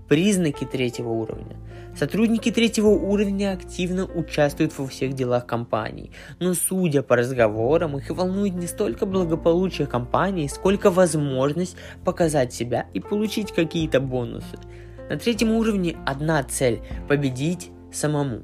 Признаки 0.07 0.65
третьего 0.65 1.09
уровня. 1.09 1.57
Сотрудники 1.95 2.51
третьего 2.51 2.87
уровня 2.87 3.53
активно 3.53 4.05
участвуют 4.05 4.77
во 4.77 4.87
всех 4.87 5.13
делах 5.13 5.45
компании, 5.45 6.11
но 6.39 6.55
судя 6.55 7.03
по 7.03 7.15
разговорам, 7.15 7.97
их 7.97 8.09
волнует 8.09 8.55
не 8.55 8.67
столько 8.67 9.05
благополучие 9.05 9.87
компании, 9.87 10.47
сколько 10.47 10.89
возможность 10.89 11.77
показать 12.03 12.53
себя 12.53 12.87
и 12.93 12.99
получить 12.99 13.51
какие-то 13.51 13.99
бонусы. 13.99 14.57
На 15.09 15.17
третьем 15.17 15.51
уровне 15.51 15.95
одна 16.05 16.43
цель– 16.43 16.81
победить 17.07 17.69
самому. 17.91 18.41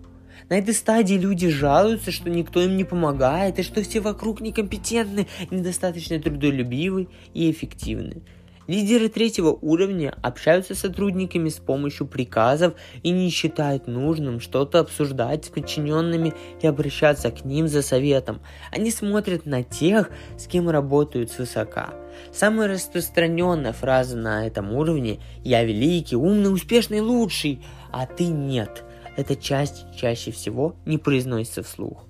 На 0.49 0.57
этой 0.57 0.73
стадии 0.73 1.15
люди 1.15 1.49
жалуются, 1.49 2.11
что 2.11 2.29
никто 2.29 2.61
им 2.61 2.77
не 2.77 2.83
помогает 2.83 3.59
и 3.59 3.63
что 3.63 3.81
все 3.81 3.99
вокруг 3.99 4.41
некомпетентны, 4.41 5.27
недостаточно 5.51 6.19
трудолюбивы 6.19 7.07
и 7.33 7.51
эффективны. 7.51 8.21
Лидеры 8.69 9.09
третьего 9.09 9.49
уровня 9.49 10.15
общаются 10.21 10.75
с 10.75 10.81
сотрудниками 10.81 11.49
с 11.49 11.55
помощью 11.55 12.05
приказов 12.05 12.75
и 13.01 13.09
не 13.09 13.31
считают 13.31 13.87
нужным 13.87 14.39
что-то 14.39 14.81
обсуждать 14.81 15.45
с 15.45 15.49
подчиненными 15.49 16.35
и 16.61 16.67
обращаться 16.67 17.31
к 17.31 17.43
ним 17.43 17.67
за 17.67 17.81
советом. 17.81 18.41
Они 18.71 18.91
смотрят 18.91 19.47
на 19.47 19.63
тех, 19.63 20.11
с 20.37 20.45
кем 20.45 20.69
работают 20.69 21.31
свысока. 21.31 21.95
Самая 22.31 22.67
распространенная 22.67 23.73
фраза 23.73 24.15
на 24.15 24.45
этом 24.45 24.71
уровне 24.71 25.19
«Я 25.43 25.63
великий, 25.63 26.15
умный, 26.15 26.53
успешный, 26.53 27.01
лучший, 27.01 27.63
а 27.91 28.05
ты 28.05 28.27
нет». 28.27 28.83
Эта 29.17 29.35
часть 29.35 29.87
чаще 29.97 30.29
всего 30.29 30.75
не 30.85 30.99
произносится 30.99 31.63
вслух. 31.63 32.05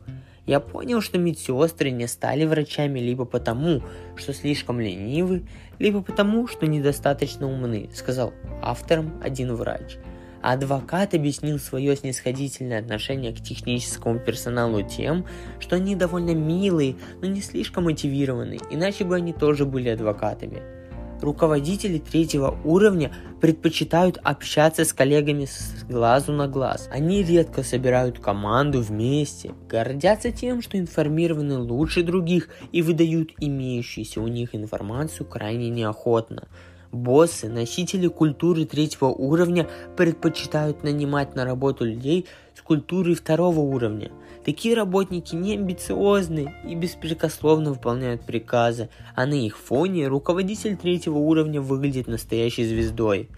Я 0.50 0.60
понял, 0.60 1.00
что 1.00 1.20
медсестры 1.20 1.92
не 1.92 2.08
стали 2.08 2.44
врачами 2.44 3.00
либо 3.00 3.24
потому, 3.24 3.84
что 4.16 4.34
слишком 4.34 4.80
ленивы, 4.80 5.44
либо 5.79 6.01
потому, 6.01 6.48
что 6.48 6.67
недостаточно 6.67 7.48
умны, 7.48 7.89
сказал 7.93 8.33
автором 8.62 9.19
один 9.24 9.55
врач. 9.55 9.98
А 10.41 10.53
адвокат 10.53 11.13
объяснил 11.13 11.59
свое 11.59 11.95
снисходительное 11.95 12.79
отношение 12.79 13.33
к 13.33 13.41
техническому 13.41 14.19
персоналу 14.19 14.83
тем, 14.83 15.25
что 15.59 15.75
они 15.75 15.95
довольно 15.95 16.33
милые, 16.33 16.95
но 17.21 17.27
не 17.27 17.41
слишком 17.41 17.86
мотивированные, 17.86 18.59
иначе 18.69 19.03
бы 19.03 19.15
они 19.15 19.33
тоже 19.33 19.65
были 19.65 19.89
адвокатами. 19.89 20.78
Руководители 21.22 21.98
третьего 21.98 22.58
уровня 22.64 23.12
предпочитают 23.42 24.18
общаться 24.24 24.86
с 24.86 24.94
коллегами 24.94 25.46
с 25.46 25.84
глазу 25.84 26.32
на 26.32 26.48
глаз. 26.48 26.88
Они 26.92 27.24
редко 27.24 27.62
собирают 27.62 28.20
команду 28.20 28.80
вместе, 28.82 29.52
гордятся 29.68 30.32
тем, 30.32 30.62
что 30.62 30.78
информированы 30.78 31.58
лучше 31.58 32.04
других 32.04 32.50
и 32.72 32.82
выдают 32.82 33.32
имеющуюся 33.38 34.22
у 34.22 34.28
них 34.28 34.56
информацию 34.56 35.26
крайне 35.26 35.70
неохотно. 35.70 36.48
Боссы, 36.92 37.50
носители 37.50 38.08
культуры 38.08 38.66
третьего 38.66 39.08
уровня 39.08 39.68
предпочитают 39.96 40.84
нанимать 40.84 41.36
на 41.36 41.46
работу 41.46 41.86
людей 41.86 42.26
с 42.56 42.62
культурой 42.62 43.14
второго 43.14 43.60
уровня. 43.60 44.12
Такие 44.50 44.74
работники 44.74 45.36
не 45.36 45.53
амбициозны 45.53 46.51
и 46.68 46.74
беспрекословно 46.74 47.74
выполняют 47.74 48.24
приказы, 48.24 48.89
а 49.13 49.27
на 49.27 49.36
их 49.36 49.56
фоне 49.56 50.08
руководитель 50.08 50.75
третьего 50.75 51.20
уровня 51.20 51.62
выглядит 51.62 52.08
настоящей 52.08 52.65
звездой. 52.65 53.29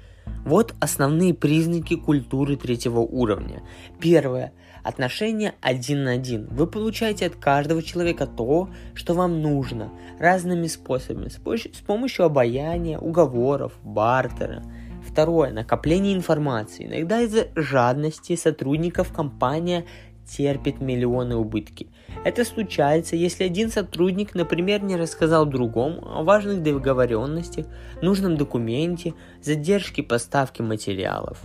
Вот 0.46 0.74
основные 0.80 1.34
признаки 1.34 1.98
культуры 1.98 2.56
третьего 2.56 3.00
уровня. 3.00 3.62
Первое. 4.00 4.54
Отношения 4.86 5.54
один 5.60 6.06
на 6.06 6.12
один. 6.12 6.48
Вы 6.50 6.66
получаете 6.66 7.26
от 7.26 7.36
каждого 7.36 7.84
человека 7.84 8.26
то, 8.26 8.70
что 8.94 9.14
вам 9.14 9.42
нужно, 9.42 9.92
разными 10.18 10.68
способами, 10.68 11.28
с 11.28 11.82
помощью 11.82 12.24
обаяния, 12.24 12.98
уговоров, 12.98 13.74
бартера. 13.84 14.64
Второе. 15.06 15.52
Накопление 15.52 16.14
информации. 16.14 16.86
Иногда 16.86 17.22
из-за 17.22 17.48
жадности 17.56 18.36
сотрудников 18.36 19.12
компания 19.12 19.86
терпит 20.38 20.80
миллионы 20.82 21.36
убытки. 21.36 21.88
Это 22.24 22.46
случается, 22.46 23.16
если 23.16 23.44
один 23.44 23.70
сотрудник, 23.70 24.34
например, 24.36 24.84
не 24.84 24.96
рассказал 24.96 25.46
другому 25.46 26.08
о 26.08 26.24
важных 26.24 26.64
договоренностях, 26.64 27.66
нужном 28.02 28.38
документе, 28.38 29.14
задержке 29.42 30.04
поставки 30.04 30.62
материалов. 30.62 31.42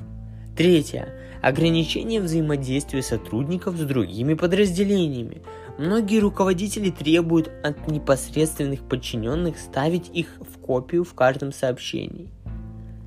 Третье. 0.57 1.09
Ограничение 1.43 2.21
взаимодействия 2.21 3.03
сотрудников 3.03 3.77
с 3.77 3.81
другими 3.81 4.35
подразделениями. 4.35 5.43
Многие 5.79 6.21
руководители 6.21 6.91
требуют 6.91 7.51
от 7.63 7.89
непосредственных 7.89 8.81
подчиненных 8.89 9.59
ставить 9.59 10.09
их 10.09 10.29
в 10.41 10.59
копию 10.59 11.05
в 11.05 11.13
каждом 11.15 11.53
сообщении. 11.53 12.31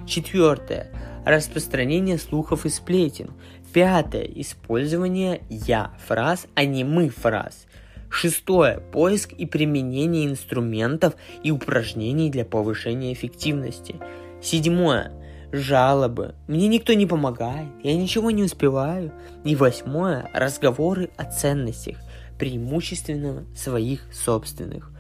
Четвертое. 0.06 0.92
Распространение 1.26 2.18
слухов 2.18 2.66
и 2.66 2.70
сплетен. 2.70 3.32
Пятое. 3.74 4.24
Использование 4.36 5.42
«я» 5.50 5.94
фраз, 6.06 6.48
а 6.56 6.66
не 6.66 6.84
«мы» 6.84 7.10
фраз. 7.10 7.68
Шестое. 8.10 8.80
Поиск 8.92 9.34
и 9.34 9.46
применение 9.46 10.26
инструментов 10.26 11.16
и 11.44 11.52
упражнений 11.52 12.32
для 12.32 12.46
повышения 12.46 13.14
эффективности. 13.14 13.96
Седьмое 14.42 15.12
жалобы. 15.52 16.36
Мне 16.48 16.68
никто 16.68 16.94
не 16.94 17.06
помогает, 17.06 17.68
я 17.84 17.96
ничего 17.96 18.32
не 18.32 18.44
успеваю. 18.44 19.12
И 19.44 19.56
восьмое– 19.56 20.30
разговоры 20.34 21.10
о 21.18 21.26
ценностях, 21.26 21.98
преимущественно 22.38 23.46
своих 23.56 24.02
собственных. 24.12 24.92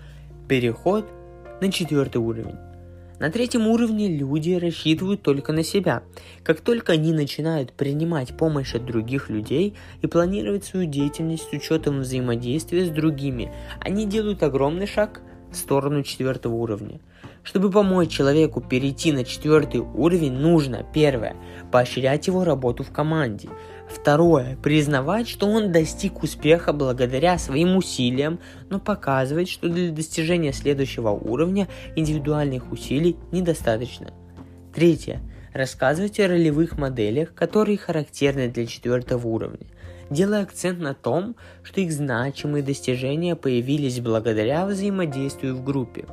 Переход 0.47 1.09
на 1.61 1.71
четвертый 1.71 2.17
уровень. 2.17 2.68
На 3.19 3.29
третьем 3.29 3.67
уровне 3.67 4.07
люди 4.07 4.53
рассчитывают 4.53 5.21
только 5.21 5.51
на 5.51 5.61
себя. 5.63 6.03
Как 6.43 6.61
только 6.61 6.93
они 6.93 7.11
начинают 7.11 7.73
принимать 7.73 8.37
помощь 8.37 8.73
от 8.75 8.85
других 8.85 9.29
людей 9.29 9.75
и 10.01 10.07
планировать 10.07 10.63
свою 10.63 10.89
деятельность 10.89 11.49
с 11.49 11.53
учетом 11.53 11.99
взаимодействия 11.99 12.85
с 12.85 12.89
другими, 12.89 13.51
они 13.81 14.05
делают 14.05 14.41
огромный 14.41 14.87
шаг 14.87 15.21
в 15.51 15.55
сторону 15.57 16.03
четвертого 16.03 16.53
уровня. 16.53 17.01
Чтобы 17.49 17.71
помочь 17.71 18.11
человеку 18.11 18.61
перейти 18.61 19.11
на 19.11 19.23
четвертый 19.23 19.79
уровень, 19.81 20.33
нужно, 20.33 20.85
первое, 20.93 21.35
поощрять 21.71 22.27
его 22.27 22.43
работу 22.43 22.83
в 22.83 22.91
команде. 22.91 23.49
Второе, 23.89 24.55
признавать, 24.61 25.27
что 25.27 25.47
он 25.47 25.71
достиг 25.71 26.21
успеха 26.21 26.73
благодаря 26.73 27.39
своим 27.39 27.75
усилиям, 27.75 28.39
но 28.69 28.79
показывать, 28.79 29.49
что 29.49 29.67
для 29.67 29.91
достижения 29.91 30.53
следующего 30.53 31.09
уровня 31.09 31.67
индивидуальных 31.95 32.71
усилий 32.71 33.15
недостаточно. 33.31 34.13
Третье, 34.71 35.19
рассказывать 35.51 36.19
о 36.19 36.27
ролевых 36.27 36.77
моделях, 36.77 37.33
которые 37.33 37.79
характерны 37.79 38.47
для 38.49 38.67
четвертого 38.67 39.27
уровня 39.27 39.65
делая 40.11 40.41
акцент 40.41 40.79
на 40.79 40.95
том, 40.95 41.35
что 41.61 41.81
их 41.81 41.91
значимые 41.91 42.63
достижения 42.63 43.35
появились 43.35 43.99
благодаря 43.99 44.65
взаимодействию 44.65 45.55
в 45.55 45.63
группе. 45.63 46.05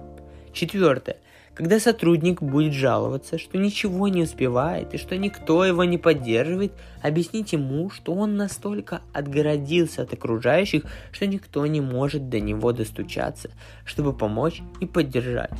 Четвертое. 0.56 1.18
Когда 1.52 1.78
сотрудник 1.78 2.40
будет 2.40 2.72
жаловаться, 2.72 3.36
что 3.36 3.58
ничего 3.58 4.08
не 4.08 4.22
успевает 4.22 4.94
и 4.94 4.98
что 4.98 5.18
никто 5.18 5.66
его 5.66 5.84
не 5.84 5.98
поддерживает, 5.98 6.72
объяснить 7.02 7.52
ему, 7.52 7.90
что 7.90 8.14
он 8.14 8.36
настолько 8.36 9.02
отгородился 9.12 10.00
от 10.00 10.14
окружающих, 10.14 10.84
что 11.12 11.26
никто 11.26 11.66
не 11.66 11.82
может 11.82 12.30
до 12.30 12.40
него 12.40 12.72
достучаться, 12.72 13.50
чтобы 13.84 14.14
помочь 14.14 14.62
и 14.80 14.86
поддержать. 14.86 15.58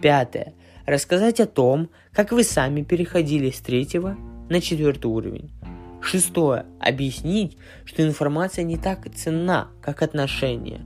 Пятое. 0.00 0.54
Рассказать 0.86 1.38
о 1.38 1.46
том, 1.46 1.88
как 2.12 2.32
вы 2.32 2.42
сами 2.42 2.82
переходили 2.82 3.50
с 3.50 3.60
третьего 3.60 4.16
на 4.50 4.60
четвертый 4.60 5.06
уровень. 5.06 5.52
Шестое. 6.00 6.66
Объяснить, 6.80 7.56
что 7.84 8.04
информация 8.04 8.64
не 8.64 8.76
так 8.76 9.08
ценна, 9.14 9.68
как 9.80 10.02
отношения, 10.02 10.80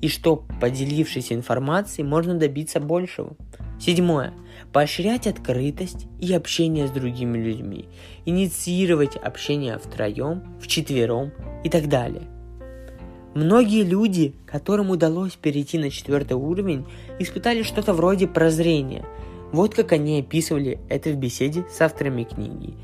и 0.00 0.08
что, 0.08 0.44
поделившись 0.60 1.32
информацией, 1.32 2.06
можно 2.06 2.34
добиться 2.34 2.80
большего. 2.80 3.36
Седьмое. 3.78 4.32
Поощрять 4.72 5.26
открытость 5.26 6.06
и 6.20 6.32
общение 6.32 6.86
с 6.86 6.90
другими 6.90 7.38
людьми. 7.38 7.86
Инициировать 8.24 9.16
общение 9.16 9.78
втроем, 9.78 10.42
вчетвером 10.60 11.32
и 11.62 11.68
так 11.68 11.88
далее. 11.88 12.22
Многие 13.34 13.82
люди, 13.82 14.34
которым 14.46 14.88
удалось 14.88 15.34
перейти 15.34 15.76
на 15.76 15.90
четвертый 15.90 16.34
уровень, 16.34 16.86
испытали 17.18 17.62
что-то 17.62 17.92
вроде 17.92 18.26
прозрения. 18.26 19.04
Вот 19.52 19.74
как 19.74 19.92
они 19.92 20.20
описывали 20.20 20.80
это 20.88 21.10
в 21.10 21.16
беседе 21.16 21.66
с 21.70 21.80
авторами 21.82 22.24
книги. 22.24 22.74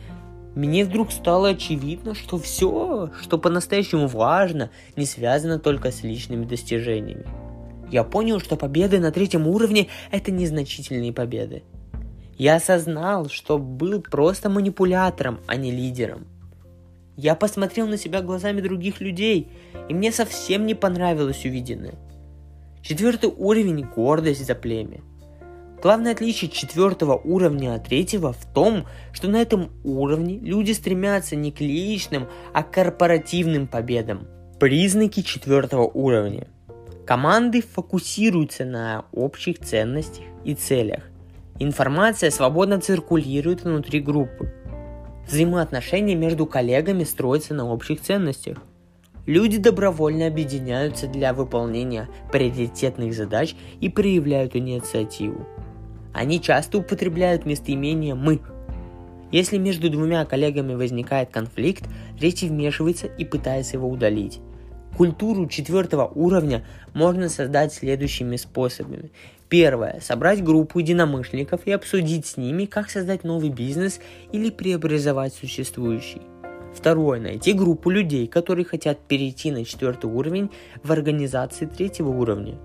Мне 0.54 0.84
вдруг 0.84 1.12
стало 1.12 1.50
очевидно, 1.50 2.14
что 2.14 2.38
все, 2.38 3.10
что 3.20 3.38
по-настоящему 3.38 4.06
важно, 4.06 4.70
не 4.96 5.06
связано 5.06 5.58
только 5.58 5.90
с 5.90 6.02
личными 6.02 6.44
достижениями. 6.44 7.26
Я 7.90 8.04
понял, 8.04 8.40
что 8.40 8.56
победы 8.56 9.00
на 9.00 9.12
третьем 9.12 9.46
уровне– 9.46 9.88
это 10.10 10.30
незначительные 10.30 11.12
победы. 11.12 11.62
Я 12.36 12.56
осознал, 12.56 13.28
что 13.28 13.58
был 13.58 14.00
просто 14.02 14.50
манипулятором, 14.50 15.40
а 15.46 15.56
не 15.56 15.70
лидером. 15.70 16.26
Я 17.16 17.34
посмотрел 17.34 17.86
на 17.86 17.98
себя 17.98 18.22
глазами 18.22 18.60
других 18.60 19.00
людей, 19.00 19.48
и 19.88 19.94
мне 19.94 20.12
совсем 20.12 20.66
не 20.66 20.74
понравилось 20.74 21.44
увиденное. 21.44 21.94
Четвертый 22.82 23.30
уровень– 23.30 23.86
гордость 23.94 24.46
за 24.46 24.54
племя. 24.54 25.02
Главное 25.82 26.12
отличие 26.12 26.50
четвертого 26.50 27.16
уровня 27.16 27.74
от 27.74 27.88
третьего 27.88 28.32
в 28.32 28.46
том, 28.54 28.86
что 29.12 29.28
на 29.28 29.42
этом 29.42 29.70
уровне 29.82 30.38
люди 30.38 30.72
стремятся 30.72 31.34
не 31.34 31.50
к 31.50 31.60
личным, 31.60 32.28
а 32.54 32.62
к 32.62 32.70
корпоративным 32.70 33.66
победам. 33.66 34.28
Признаки 34.60 35.22
четвертого 35.22 35.82
уровня– 35.82 36.46
Команды 37.06 37.62
фокусируются 37.62 38.64
на 38.64 39.06
общих 39.12 39.58
ценностях 39.58 40.24
и 40.44 40.54
целях. 40.54 41.02
Информация 41.58 42.30
свободно 42.30 42.80
циркулирует 42.80 43.64
внутри 43.64 44.00
группы. 44.00 44.52
Взаимоотношения 45.26 46.14
между 46.14 46.46
коллегами 46.46 47.02
строятся 47.04 47.54
на 47.54 47.68
общих 47.68 48.00
ценностях. 48.00 48.58
Люди 49.26 49.58
добровольно 49.58 50.26
объединяются 50.26 51.06
для 51.06 51.32
выполнения 51.32 52.08
приоритетных 52.30 53.14
задач 53.14 53.54
и 53.80 53.88
проявляют 53.88 54.56
инициативу. 54.56 55.46
Они 56.12 56.40
часто 56.40 56.78
употребляют 56.78 57.46
местоимение 57.46 58.14
«мы». 58.14 58.40
Если 59.30 59.56
между 59.56 59.88
двумя 59.88 60.24
коллегами 60.26 60.74
возникает 60.74 61.30
конфликт, 61.30 61.84
третий 62.18 62.48
вмешивается 62.48 63.06
и 63.06 63.24
пытается 63.24 63.76
его 63.76 63.88
удалить. 63.88 64.40
Культуру 64.96 65.46
четвертого 65.48 66.06
уровня 66.06 66.64
можно 66.92 67.30
создать 67.30 67.72
следующими 67.72 68.36
способами. 68.36 69.10
Первое. 69.48 70.00
Собрать 70.00 70.44
группу 70.44 70.80
единомышленников 70.80 71.62
и 71.66 71.72
обсудить 71.72 72.26
с 72.26 72.36
ними, 72.36 72.66
как 72.66 72.90
создать 72.90 73.24
новый 73.24 73.48
бизнес 73.48 74.00
или 74.32 74.50
преобразовать 74.50 75.32
существующий. 75.32 76.20
Второе. 76.74 77.20
Найти 77.20 77.54
группу 77.54 77.88
людей, 77.88 78.26
которые 78.26 78.66
хотят 78.66 78.98
перейти 79.00 79.50
на 79.50 79.64
четвертый 79.64 80.10
уровень 80.10 80.50
в 80.82 80.92
организации 80.92 81.66
третьего 81.66 82.10
уровня. 82.10 82.56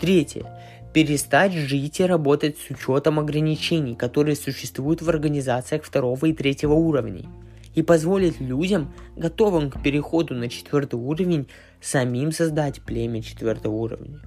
Третье. 0.00 0.59
Перестать 0.92 1.52
жить 1.52 2.00
и 2.00 2.04
работать 2.04 2.56
с 2.58 2.70
учетом 2.70 3.20
ограничений, 3.20 3.94
которые 3.94 4.34
существуют 4.34 5.02
в 5.02 5.08
организациях 5.08 5.84
второго 5.84 6.26
и 6.26 6.32
третьего 6.32 6.74
уровней 6.74 7.28
и 7.74 7.82
позволить 7.82 8.40
людям, 8.40 8.92
готовым 9.16 9.70
к 9.70 9.82
переходу 9.82 10.34
на 10.34 10.48
четвертый 10.48 10.96
уровень, 10.96 11.46
самим 11.80 12.32
создать 12.32 12.82
племя 12.82 13.22
четвертого 13.22 13.74
уровня. 13.74 14.20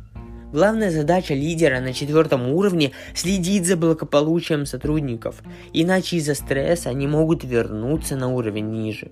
Главная 0.54 0.92
задача 0.92 1.34
лидера 1.34 1.80
на 1.80 1.94
четвертом 1.94 2.48
уровне– 2.50 2.92
следить 3.16 3.66
за 3.66 3.76
благополучием 3.76 4.66
сотрудников, 4.66 5.42
иначе 5.74 6.18
из-за 6.18 6.36
стресса 6.36 6.90
они 6.90 7.08
могут 7.08 7.44
вернуться 7.44 8.16
на 8.16 8.30
уровень 8.30 8.70
ниже. 8.70 9.12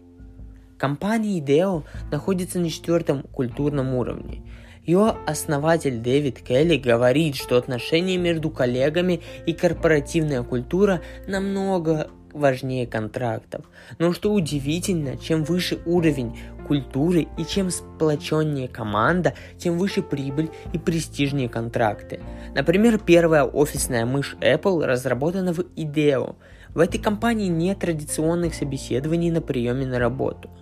Компания 0.78 1.40
IDEO 1.40 1.84
находится 2.12 2.60
на 2.60 2.70
четвертом 2.70 3.24
культурном 3.24 3.96
уровне. 3.96 4.44
Ее 4.86 5.16
основатель 5.28 6.00
Дэвид 6.00 6.42
Келли 6.42 6.78
говорит, 6.78 7.36
что 7.36 7.58
отношения 7.58 8.18
между 8.18 8.50
коллегами 8.50 9.22
и 9.46 9.54
корпоративная 9.54 10.42
культура 10.42 11.02
намного 11.28 12.10
важнее 12.34 12.88
контрактов. 12.88 13.66
Но 14.00 14.14
что 14.14 14.34
удивительно, 14.34 15.18
чем 15.18 15.44
выше 15.44 15.80
уровень 15.86 16.40
культуры 16.68 17.28
и 17.38 17.46
чем 17.46 17.70
сплоченнее 17.70 18.68
команда, 18.68 19.36
тем 19.58 19.78
выше 19.78 20.02
прибыль 20.02 20.50
и 20.74 20.80
престижнее 20.80 21.50
контракты. 21.50 22.22
Например, 22.56 22.98
первая 22.98 23.44
офисная 23.44 24.06
мышь 24.06 24.36
Apple 24.42 24.86
разработана 24.86 25.54
в 25.54 25.60
IDEO. 25.60 26.38
В 26.70 26.80
этой 26.80 27.00
компании 27.00 27.50
нет 27.50 27.80
традиционных 27.80 28.56
собеседований 28.56 29.30
на 29.30 29.42
приеме 29.42 29.86
на 29.86 30.00
работу– 30.00 30.50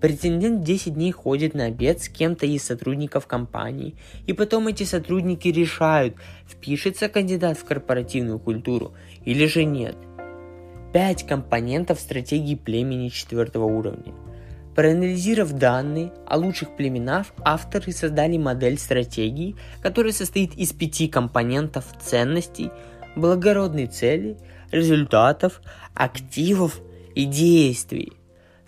Претендент 0.00 0.62
10 0.62 0.94
дней 0.94 1.10
ходит 1.10 1.54
на 1.54 1.64
обед 1.64 2.00
с 2.00 2.08
кем-то 2.08 2.46
из 2.46 2.62
сотрудников 2.62 3.26
компании, 3.26 3.96
и 4.26 4.32
потом 4.32 4.68
эти 4.68 4.84
сотрудники 4.84 5.48
решают, 5.48 6.14
впишется 6.46 7.08
кандидат 7.08 7.58
в 7.58 7.64
корпоративную 7.64 8.38
культуру 8.38 8.94
или 9.24 9.46
же 9.46 9.64
нет. 9.64 9.96
Пять 10.92 11.26
компонентов 11.26 11.98
стратегии 11.98 12.54
племени 12.54 13.08
четвертого 13.08 13.64
уровня. 13.64 14.14
Проанализировав 14.76 15.52
данные 15.54 16.12
о 16.24 16.36
лучших 16.36 16.76
племенах, 16.76 17.26
авторы 17.44 17.90
создали 17.90 18.38
модель 18.38 18.78
стратегии, 18.78 19.56
которая 19.82 20.12
состоит 20.12 20.54
из 20.54 20.72
пяти 20.72 21.08
компонентов 21.08 21.84
ценностей, 22.00 22.70
благородной 23.16 23.88
цели, 23.88 24.36
результатов, 24.70 25.60
активов 25.94 26.80
и 27.16 27.24
действий. 27.24 28.17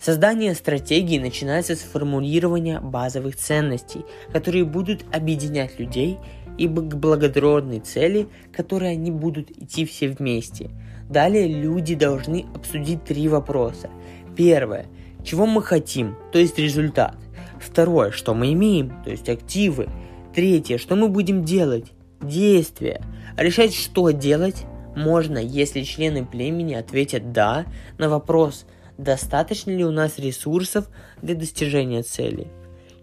Создание 0.01 0.55
стратегии 0.55 1.19
начинается 1.19 1.75
с 1.75 1.81
формулирования 1.81 2.79
базовых 2.79 3.35
ценностей, 3.35 4.03
которые 4.33 4.65
будут 4.65 5.05
объединять 5.13 5.77
людей 5.77 6.17
и 6.57 6.67
к 6.67 6.95
благородной 6.95 7.81
цели, 7.81 8.27
которые 8.51 8.93
они 8.93 9.11
будут 9.11 9.51
идти 9.51 9.85
все 9.85 10.07
вместе. 10.09 10.71
Далее 11.07 11.47
люди 11.47 11.93
должны 11.93 12.47
обсудить 12.55 13.03
три 13.03 13.27
вопроса. 13.27 13.91
Первое. 14.35 14.87
Чего 15.23 15.45
мы 15.45 15.61
хотим, 15.61 16.17
то 16.31 16.39
есть 16.39 16.57
результат. 16.57 17.15
Второе. 17.59 18.09
Что 18.09 18.33
мы 18.33 18.53
имеем, 18.53 19.03
то 19.03 19.11
есть 19.11 19.29
активы. 19.29 19.87
Третье. 20.33 20.79
Что 20.79 20.95
мы 20.95 21.09
будем 21.09 21.45
делать, 21.45 21.93
действия. 22.19 23.03
Решать, 23.37 23.75
что 23.75 24.09
делать, 24.09 24.63
можно, 24.95 25.37
если 25.37 25.83
члены 25.83 26.25
племени 26.25 26.73
ответят 26.73 27.31
«да» 27.33 27.67
на 27.99 28.09
вопрос– 28.09 28.65
достаточно 28.97 29.71
ли 29.71 29.83
у 29.83 29.91
нас 29.91 30.19
ресурсов 30.19 30.89
для 31.21 31.35
достижения 31.35 32.03
цели. 32.03 32.47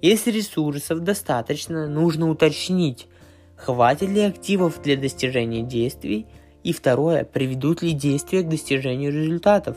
Если 0.00 0.30
ресурсов 0.30 1.00
достаточно, 1.00 1.88
нужно 1.88 2.30
уточнить, 2.30 3.08
хватит 3.56 4.08
ли 4.08 4.20
активов 4.20 4.80
для 4.82 4.96
достижения 4.96 5.62
действий, 5.62 6.26
и 6.62 6.72
второе, 6.72 7.24
приведут 7.24 7.82
ли 7.82 7.92
действия 7.92 8.42
к 8.42 8.48
достижению 8.48 9.12
результатов. 9.12 9.76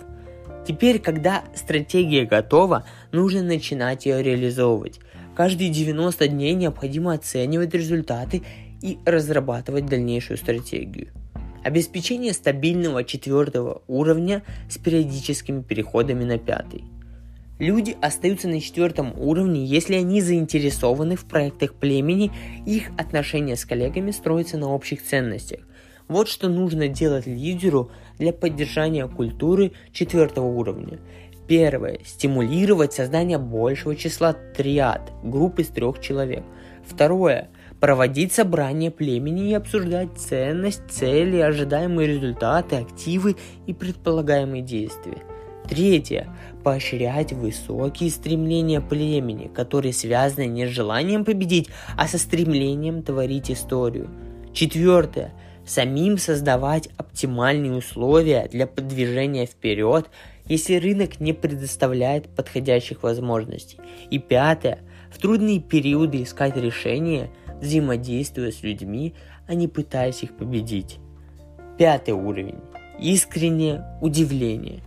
Теперь, 0.67 0.99
когда 0.99 1.43
стратегия 1.55 2.25
готова, 2.25 2.85
нужно 3.11 3.41
начинать 3.41 4.05
ее 4.05 4.21
реализовывать. 4.21 4.99
Каждые 5.35 5.69
90 5.69 6.27
дней 6.27 6.53
необходимо 6.53 7.13
оценивать 7.13 7.73
результаты 7.73 8.43
и 8.81 8.99
разрабатывать 9.05 9.85
дальнейшую 9.85 10.37
стратегию. 10.37 11.07
Обеспечение 11.63 12.33
стабильного 12.33 13.03
четвертого 13.03 13.83
уровня 13.87 14.43
с 14.69 14.79
периодическими 14.79 15.61
переходами 15.61 16.23
на 16.23 16.39
пятый. 16.39 16.83
Люди 17.59 17.95
остаются 18.01 18.47
на 18.47 18.59
четвертом 18.59 19.13
уровне, 19.15 19.63
если 19.63 19.93
они 19.93 20.21
заинтересованы 20.21 21.15
в 21.15 21.25
проектах 21.25 21.75
племени, 21.75 22.31
их 22.65 22.89
отношения 22.97 23.55
с 23.55 23.65
коллегами 23.65 24.09
строятся 24.09 24.57
на 24.57 24.69
общих 24.69 25.03
ценностях. 25.03 25.59
Вот 26.07 26.27
что 26.27 26.49
нужно 26.49 26.87
делать 26.87 27.27
лидеру 27.27 27.91
для 28.17 28.33
поддержания 28.33 29.07
культуры 29.07 29.73
четвертого 29.93 30.47
уровня. 30.47 30.99
Первое. 31.47 31.99
Стимулировать 32.03 32.93
создание 32.93 33.37
большего 33.37 33.95
числа 33.95 34.33
триад, 34.33 35.11
групп 35.23 35.59
из 35.59 35.67
трех 35.67 36.01
человек. 36.01 36.43
Второе 36.83 37.49
проводить 37.81 38.31
собрания 38.31 38.91
племени 38.91 39.49
и 39.49 39.55
обсуждать 39.55 40.09
ценность, 40.15 40.83
цели, 40.89 41.39
ожидаемые 41.39 42.07
результаты, 42.07 42.75
активы 42.75 43.35
и 43.65 43.73
предполагаемые 43.73 44.61
действия. 44.61 45.17
Третье. 45.67 46.29
Поощрять 46.63 47.33
высокие 47.33 48.11
стремления 48.11 48.81
племени, 48.81 49.47
которые 49.47 49.93
связаны 49.93 50.45
не 50.45 50.67
с 50.67 50.69
желанием 50.69 51.25
победить, 51.25 51.69
а 51.97 52.07
со 52.07 52.19
стремлением 52.19 53.01
творить 53.01 53.49
историю. 53.49 54.09
Четвертое. 54.53 55.33
Самим 55.65 56.19
создавать 56.19 56.89
оптимальные 56.97 57.73
условия 57.73 58.47
для 58.51 58.67
продвижения 58.67 59.47
вперед, 59.47 60.07
если 60.45 60.75
рынок 60.75 61.19
не 61.19 61.33
предоставляет 61.33 62.29
подходящих 62.29 63.01
возможностей. 63.01 63.79
И 64.11 64.19
пятое. 64.19 64.79
В 65.11 65.17
трудные 65.17 65.59
периоды 65.59 66.21
искать 66.21 66.55
решения– 66.57 67.31
взаимодействуя 67.61 68.51
с 68.51 68.63
людьми, 68.63 69.13
а 69.47 69.53
не 69.53 69.67
пытаясь 69.67 70.23
их 70.23 70.35
победить. 70.35 70.99
Пятый 71.77 72.13
уровень. 72.13 72.59
Искреннее 72.99 73.85
удивление. 74.01 74.81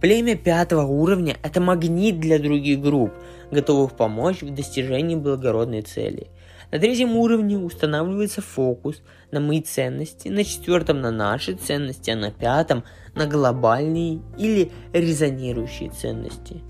Племя 0.00 0.36
пятого 0.36 0.82
уровня– 0.82 1.36
это 1.42 1.60
магнит 1.60 2.20
для 2.20 2.38
других 2.38 2.80
групп, 2.80 3.12
готовых 3.50 3.96
помочь 3.96 4.42
в 4.42 4.54
достижении 4.54 5.16
благородной 5.16 5.82
цели. 5.82 6.28
На 6.70 6.78
третьем 6.78 7.16
уровне 7.16 7.56
устанавливается 7.56 8.42
фокус 8.42 9.02
на 9.32 9.40
мои 9.40 9.60
ценности, 9.60 10.28
на 10.28 10.44
четвертом 10.44 11.00
на 11.00 11.10
наши 11.10 11.54
ценности, 11.54 12.10
а 12.10 12.16
на 12.16 12.30
пятом 12.30 12.84
на 13.14 13.26
глобальные 13.26 14.20
или 14.38 14.70
резонирующие 14.92 15.90
ценности. 15.90 16.62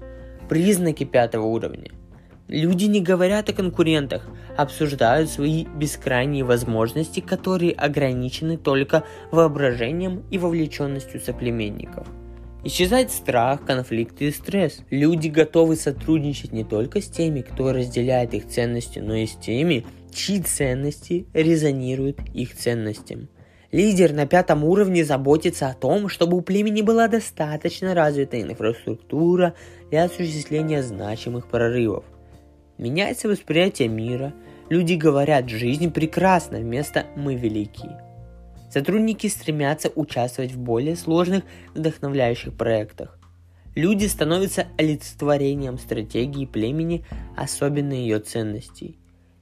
Признаки 0.48 1.04
пятого 1.04 1.46
уровня. 1.46 1.90
Люди 2.48 2.86
не 2.86 3.02
говорят 3.02 3.50
о 3.50 3.52
конкурентах, 3.52 4.26
обсуждают 4.56 5.28
свои 5.28 5.66
бескрайние 5.66 6.44
возможности, 6.44 7.20
которые 7.20 7.72
ограничены 7.72 8.56
только 8.56 9.04
воображением 9.30 10.24
и 10.30 10.38
вовлеченностью 10.38 11.20
соплеменников. 11.20 12.08
Исчезает 12.64 13.10
страх, 13.10 13.66
конфликт 13.66 14.22
и 14.22 14.30
стресс. 14.30 14.80
Люди 14.88 15.28
готовы 15.28 15.76
сотрудничать 15.76 16.52
не 16.52 16.64
только 16.64 17.02
с 17.02 17.08
теми, 17.08 17.42
кто 17.42 17.74
разделяет 17.74 18.32
их 18.32 18.48
ценности, 18.48 18.98
но 18.98 19.14
и 19.14 19.26
с 19.26 19.36
теми, 19.36 19.84
чьи 20.10 20.40
ценности 20.40 21.26
резонируют 21.34 22.18
их 22.32 22.56
ценностям. 22.56 23.28
Лидер 23.72 24.14
на 24.14 24.26
пятом 24.26 24.64
уровне 24.64 25.04
заботится 25.04 25.68
о 25.68 25.74
том, 25.74 26.08
чтобы 26.08 26.38
у 26.38 26.40
племени 26.40 26.80
была 26.80 27.08
достаточно 27.08 27.94
развита 27.94 28.40
инфраструктура 28.40 29.52
для 29.90 30.04
осуществления 30.04 30.82
значимых 30.82 31.46
прорывов– 31.48 32.04
Меняется 32.78 33.28
восприятие 33.28 33.88
мира, 33.88 34.32
люди 34.68 34.94
говорят 34.94 35.48
«жизнь 35.48 35.90
прекрасна» 35.90 36.58
вместо 36.58 37.06
«мы 37.16 37.34
велики». 37.34 37.90
Сотрудники 38.70 39.26
стремятся 39.26 39.90
участвовать 39.94 40.52
в 40.52 40.58
более 40.58 40.94
сложных, 40.94 41.42
вдохновляющих 41.74 42.56
проектах. 42.56 43.18
Люди 43.74 44.06
становятся 44.06 44.68
олицетворением 44.78 45.76
стратегии 45.78 46.46
племени, 46.46 47.04
особенно 47.36 47.94
ее 47.94 48.20
ценностей. 48.20 48.98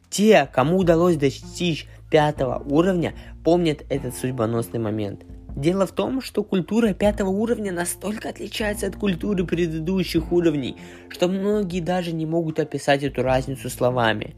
Те, 0.08 0.48
кому 0.50 0.78
удалось 0.78 1.16
достичь 1.16 1.86
пятого 2.10 2.62
уровня, 2.64 3.14
помнят 3.44 3.84
этот 3.90 4.16
судьбоносный 4.16 4.80
момент– 4.80 5.24
Дело 5.56 5.86
в 5.86 5.92
том, 5.92 6.20
что 6.20 6.44
культура 6.44 6.92
пятого 6.92 7.30
уровня 7.30 7.72
настолько 7.72 8.28
отличается 8.28 8.86
от 8.86 8.96
культуры 8.96 9.46
предыдущих 9.46 10.30
уровней, 10.30 10.76
что 11.08 11.28
многие 11.28 11.80
даже 11.80 12.12
не 12.12 12.26
могут 12.26 12.60
описать 12.60 13.02
эту 13.02 13.22
разницу 13.22 13.70
словами. 13.70 14.36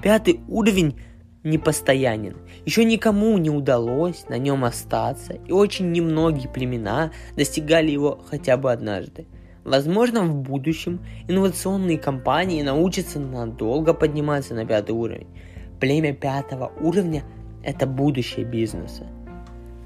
Пятый 0.00 0.40
уровень 0.48 0.96
непостоянен. 1.42 2.36
Еще 2.66 2.84
никому 2.84 3.36
не 3.38 3.50
удалось 3.50 4.28
на 4.28 4.38
нем 4.38 4.64
остаться, 4.64 5.32
и 5.32 5.50
очень 5.50 5.90
немногие 5.90 6.48
племена 6.48 7.10
достигали 7.36 7.90
его 7.90 8.22
хотя 8.30 8.56
бы 8.56 8.70
однажды. 8.70 9.26
Возможно, 9.64 10.22
в 10.22 10.36
будущем 10.36 11.00
инновационные 11.26 11.98
компании 11.98 12.62
научатся 12.62 13.18
надолго 13.18 13.92
подниматься 13.92 14.54
на 14.54 14.64
пятый 14.64 14.92
уровень. 14.92 15.28
Племя 15.80 16.14
пятого 16.14 16.70
уровня– 16.80 17.24
это 17.64 17.88
будущее 17.88 18.44
бизнеса. 18.44 19.08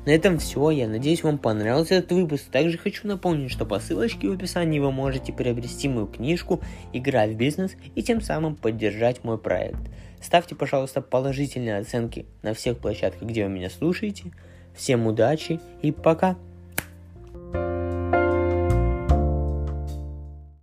На 0.07 0.11
этом 0.11 0.38
все. 0.38 0.71
Я 0.71 0.88
надеюсь, 0.88 1.23
вам 1.23 1.38
понравился 1.38 1.95
этот 1.95 2.12
выпуск. 2.12 2.45
Также 2.51 2.77
хочу 2.77 3.09
напомнить, 3.09 3.51
что 3.51 3.64
по 3.64 3.81
ссылочке 3.81 4.29
в 4.29 4.33
описании 4.33 4.79
вы 4.79 4.93
можете 4.93 5.33
приобрести 5.33 5.88
мою 5.88 6.07
книжку 6.07 6.61
«Игра 6.93 7.27
в 7.27 7.35
бизнес» 7.35 7.73
и 7.95 8.03
тем 8.03 8.21
самым 8.21 8.57
поддержать 8.57 9.25
мой 9.25 9.38
проект. 9.38 9.81
Ставьте, 10.21 10.55
пожалуйста, 10.55 11.01
положительные 11.01 11.79
оценки 11.79 12.27
на 12.43 12.55
всех 12.55 12.79
площадках, 12.79 13.29
где 13.29 13.45
вы 13.45 13.51
меня 13.51 13.71
слушаете. 13.71 14.33
Всем 14.75 15.07
удачи 15.07 15.61
и 15.83 15.93
пока! 15.93 16.37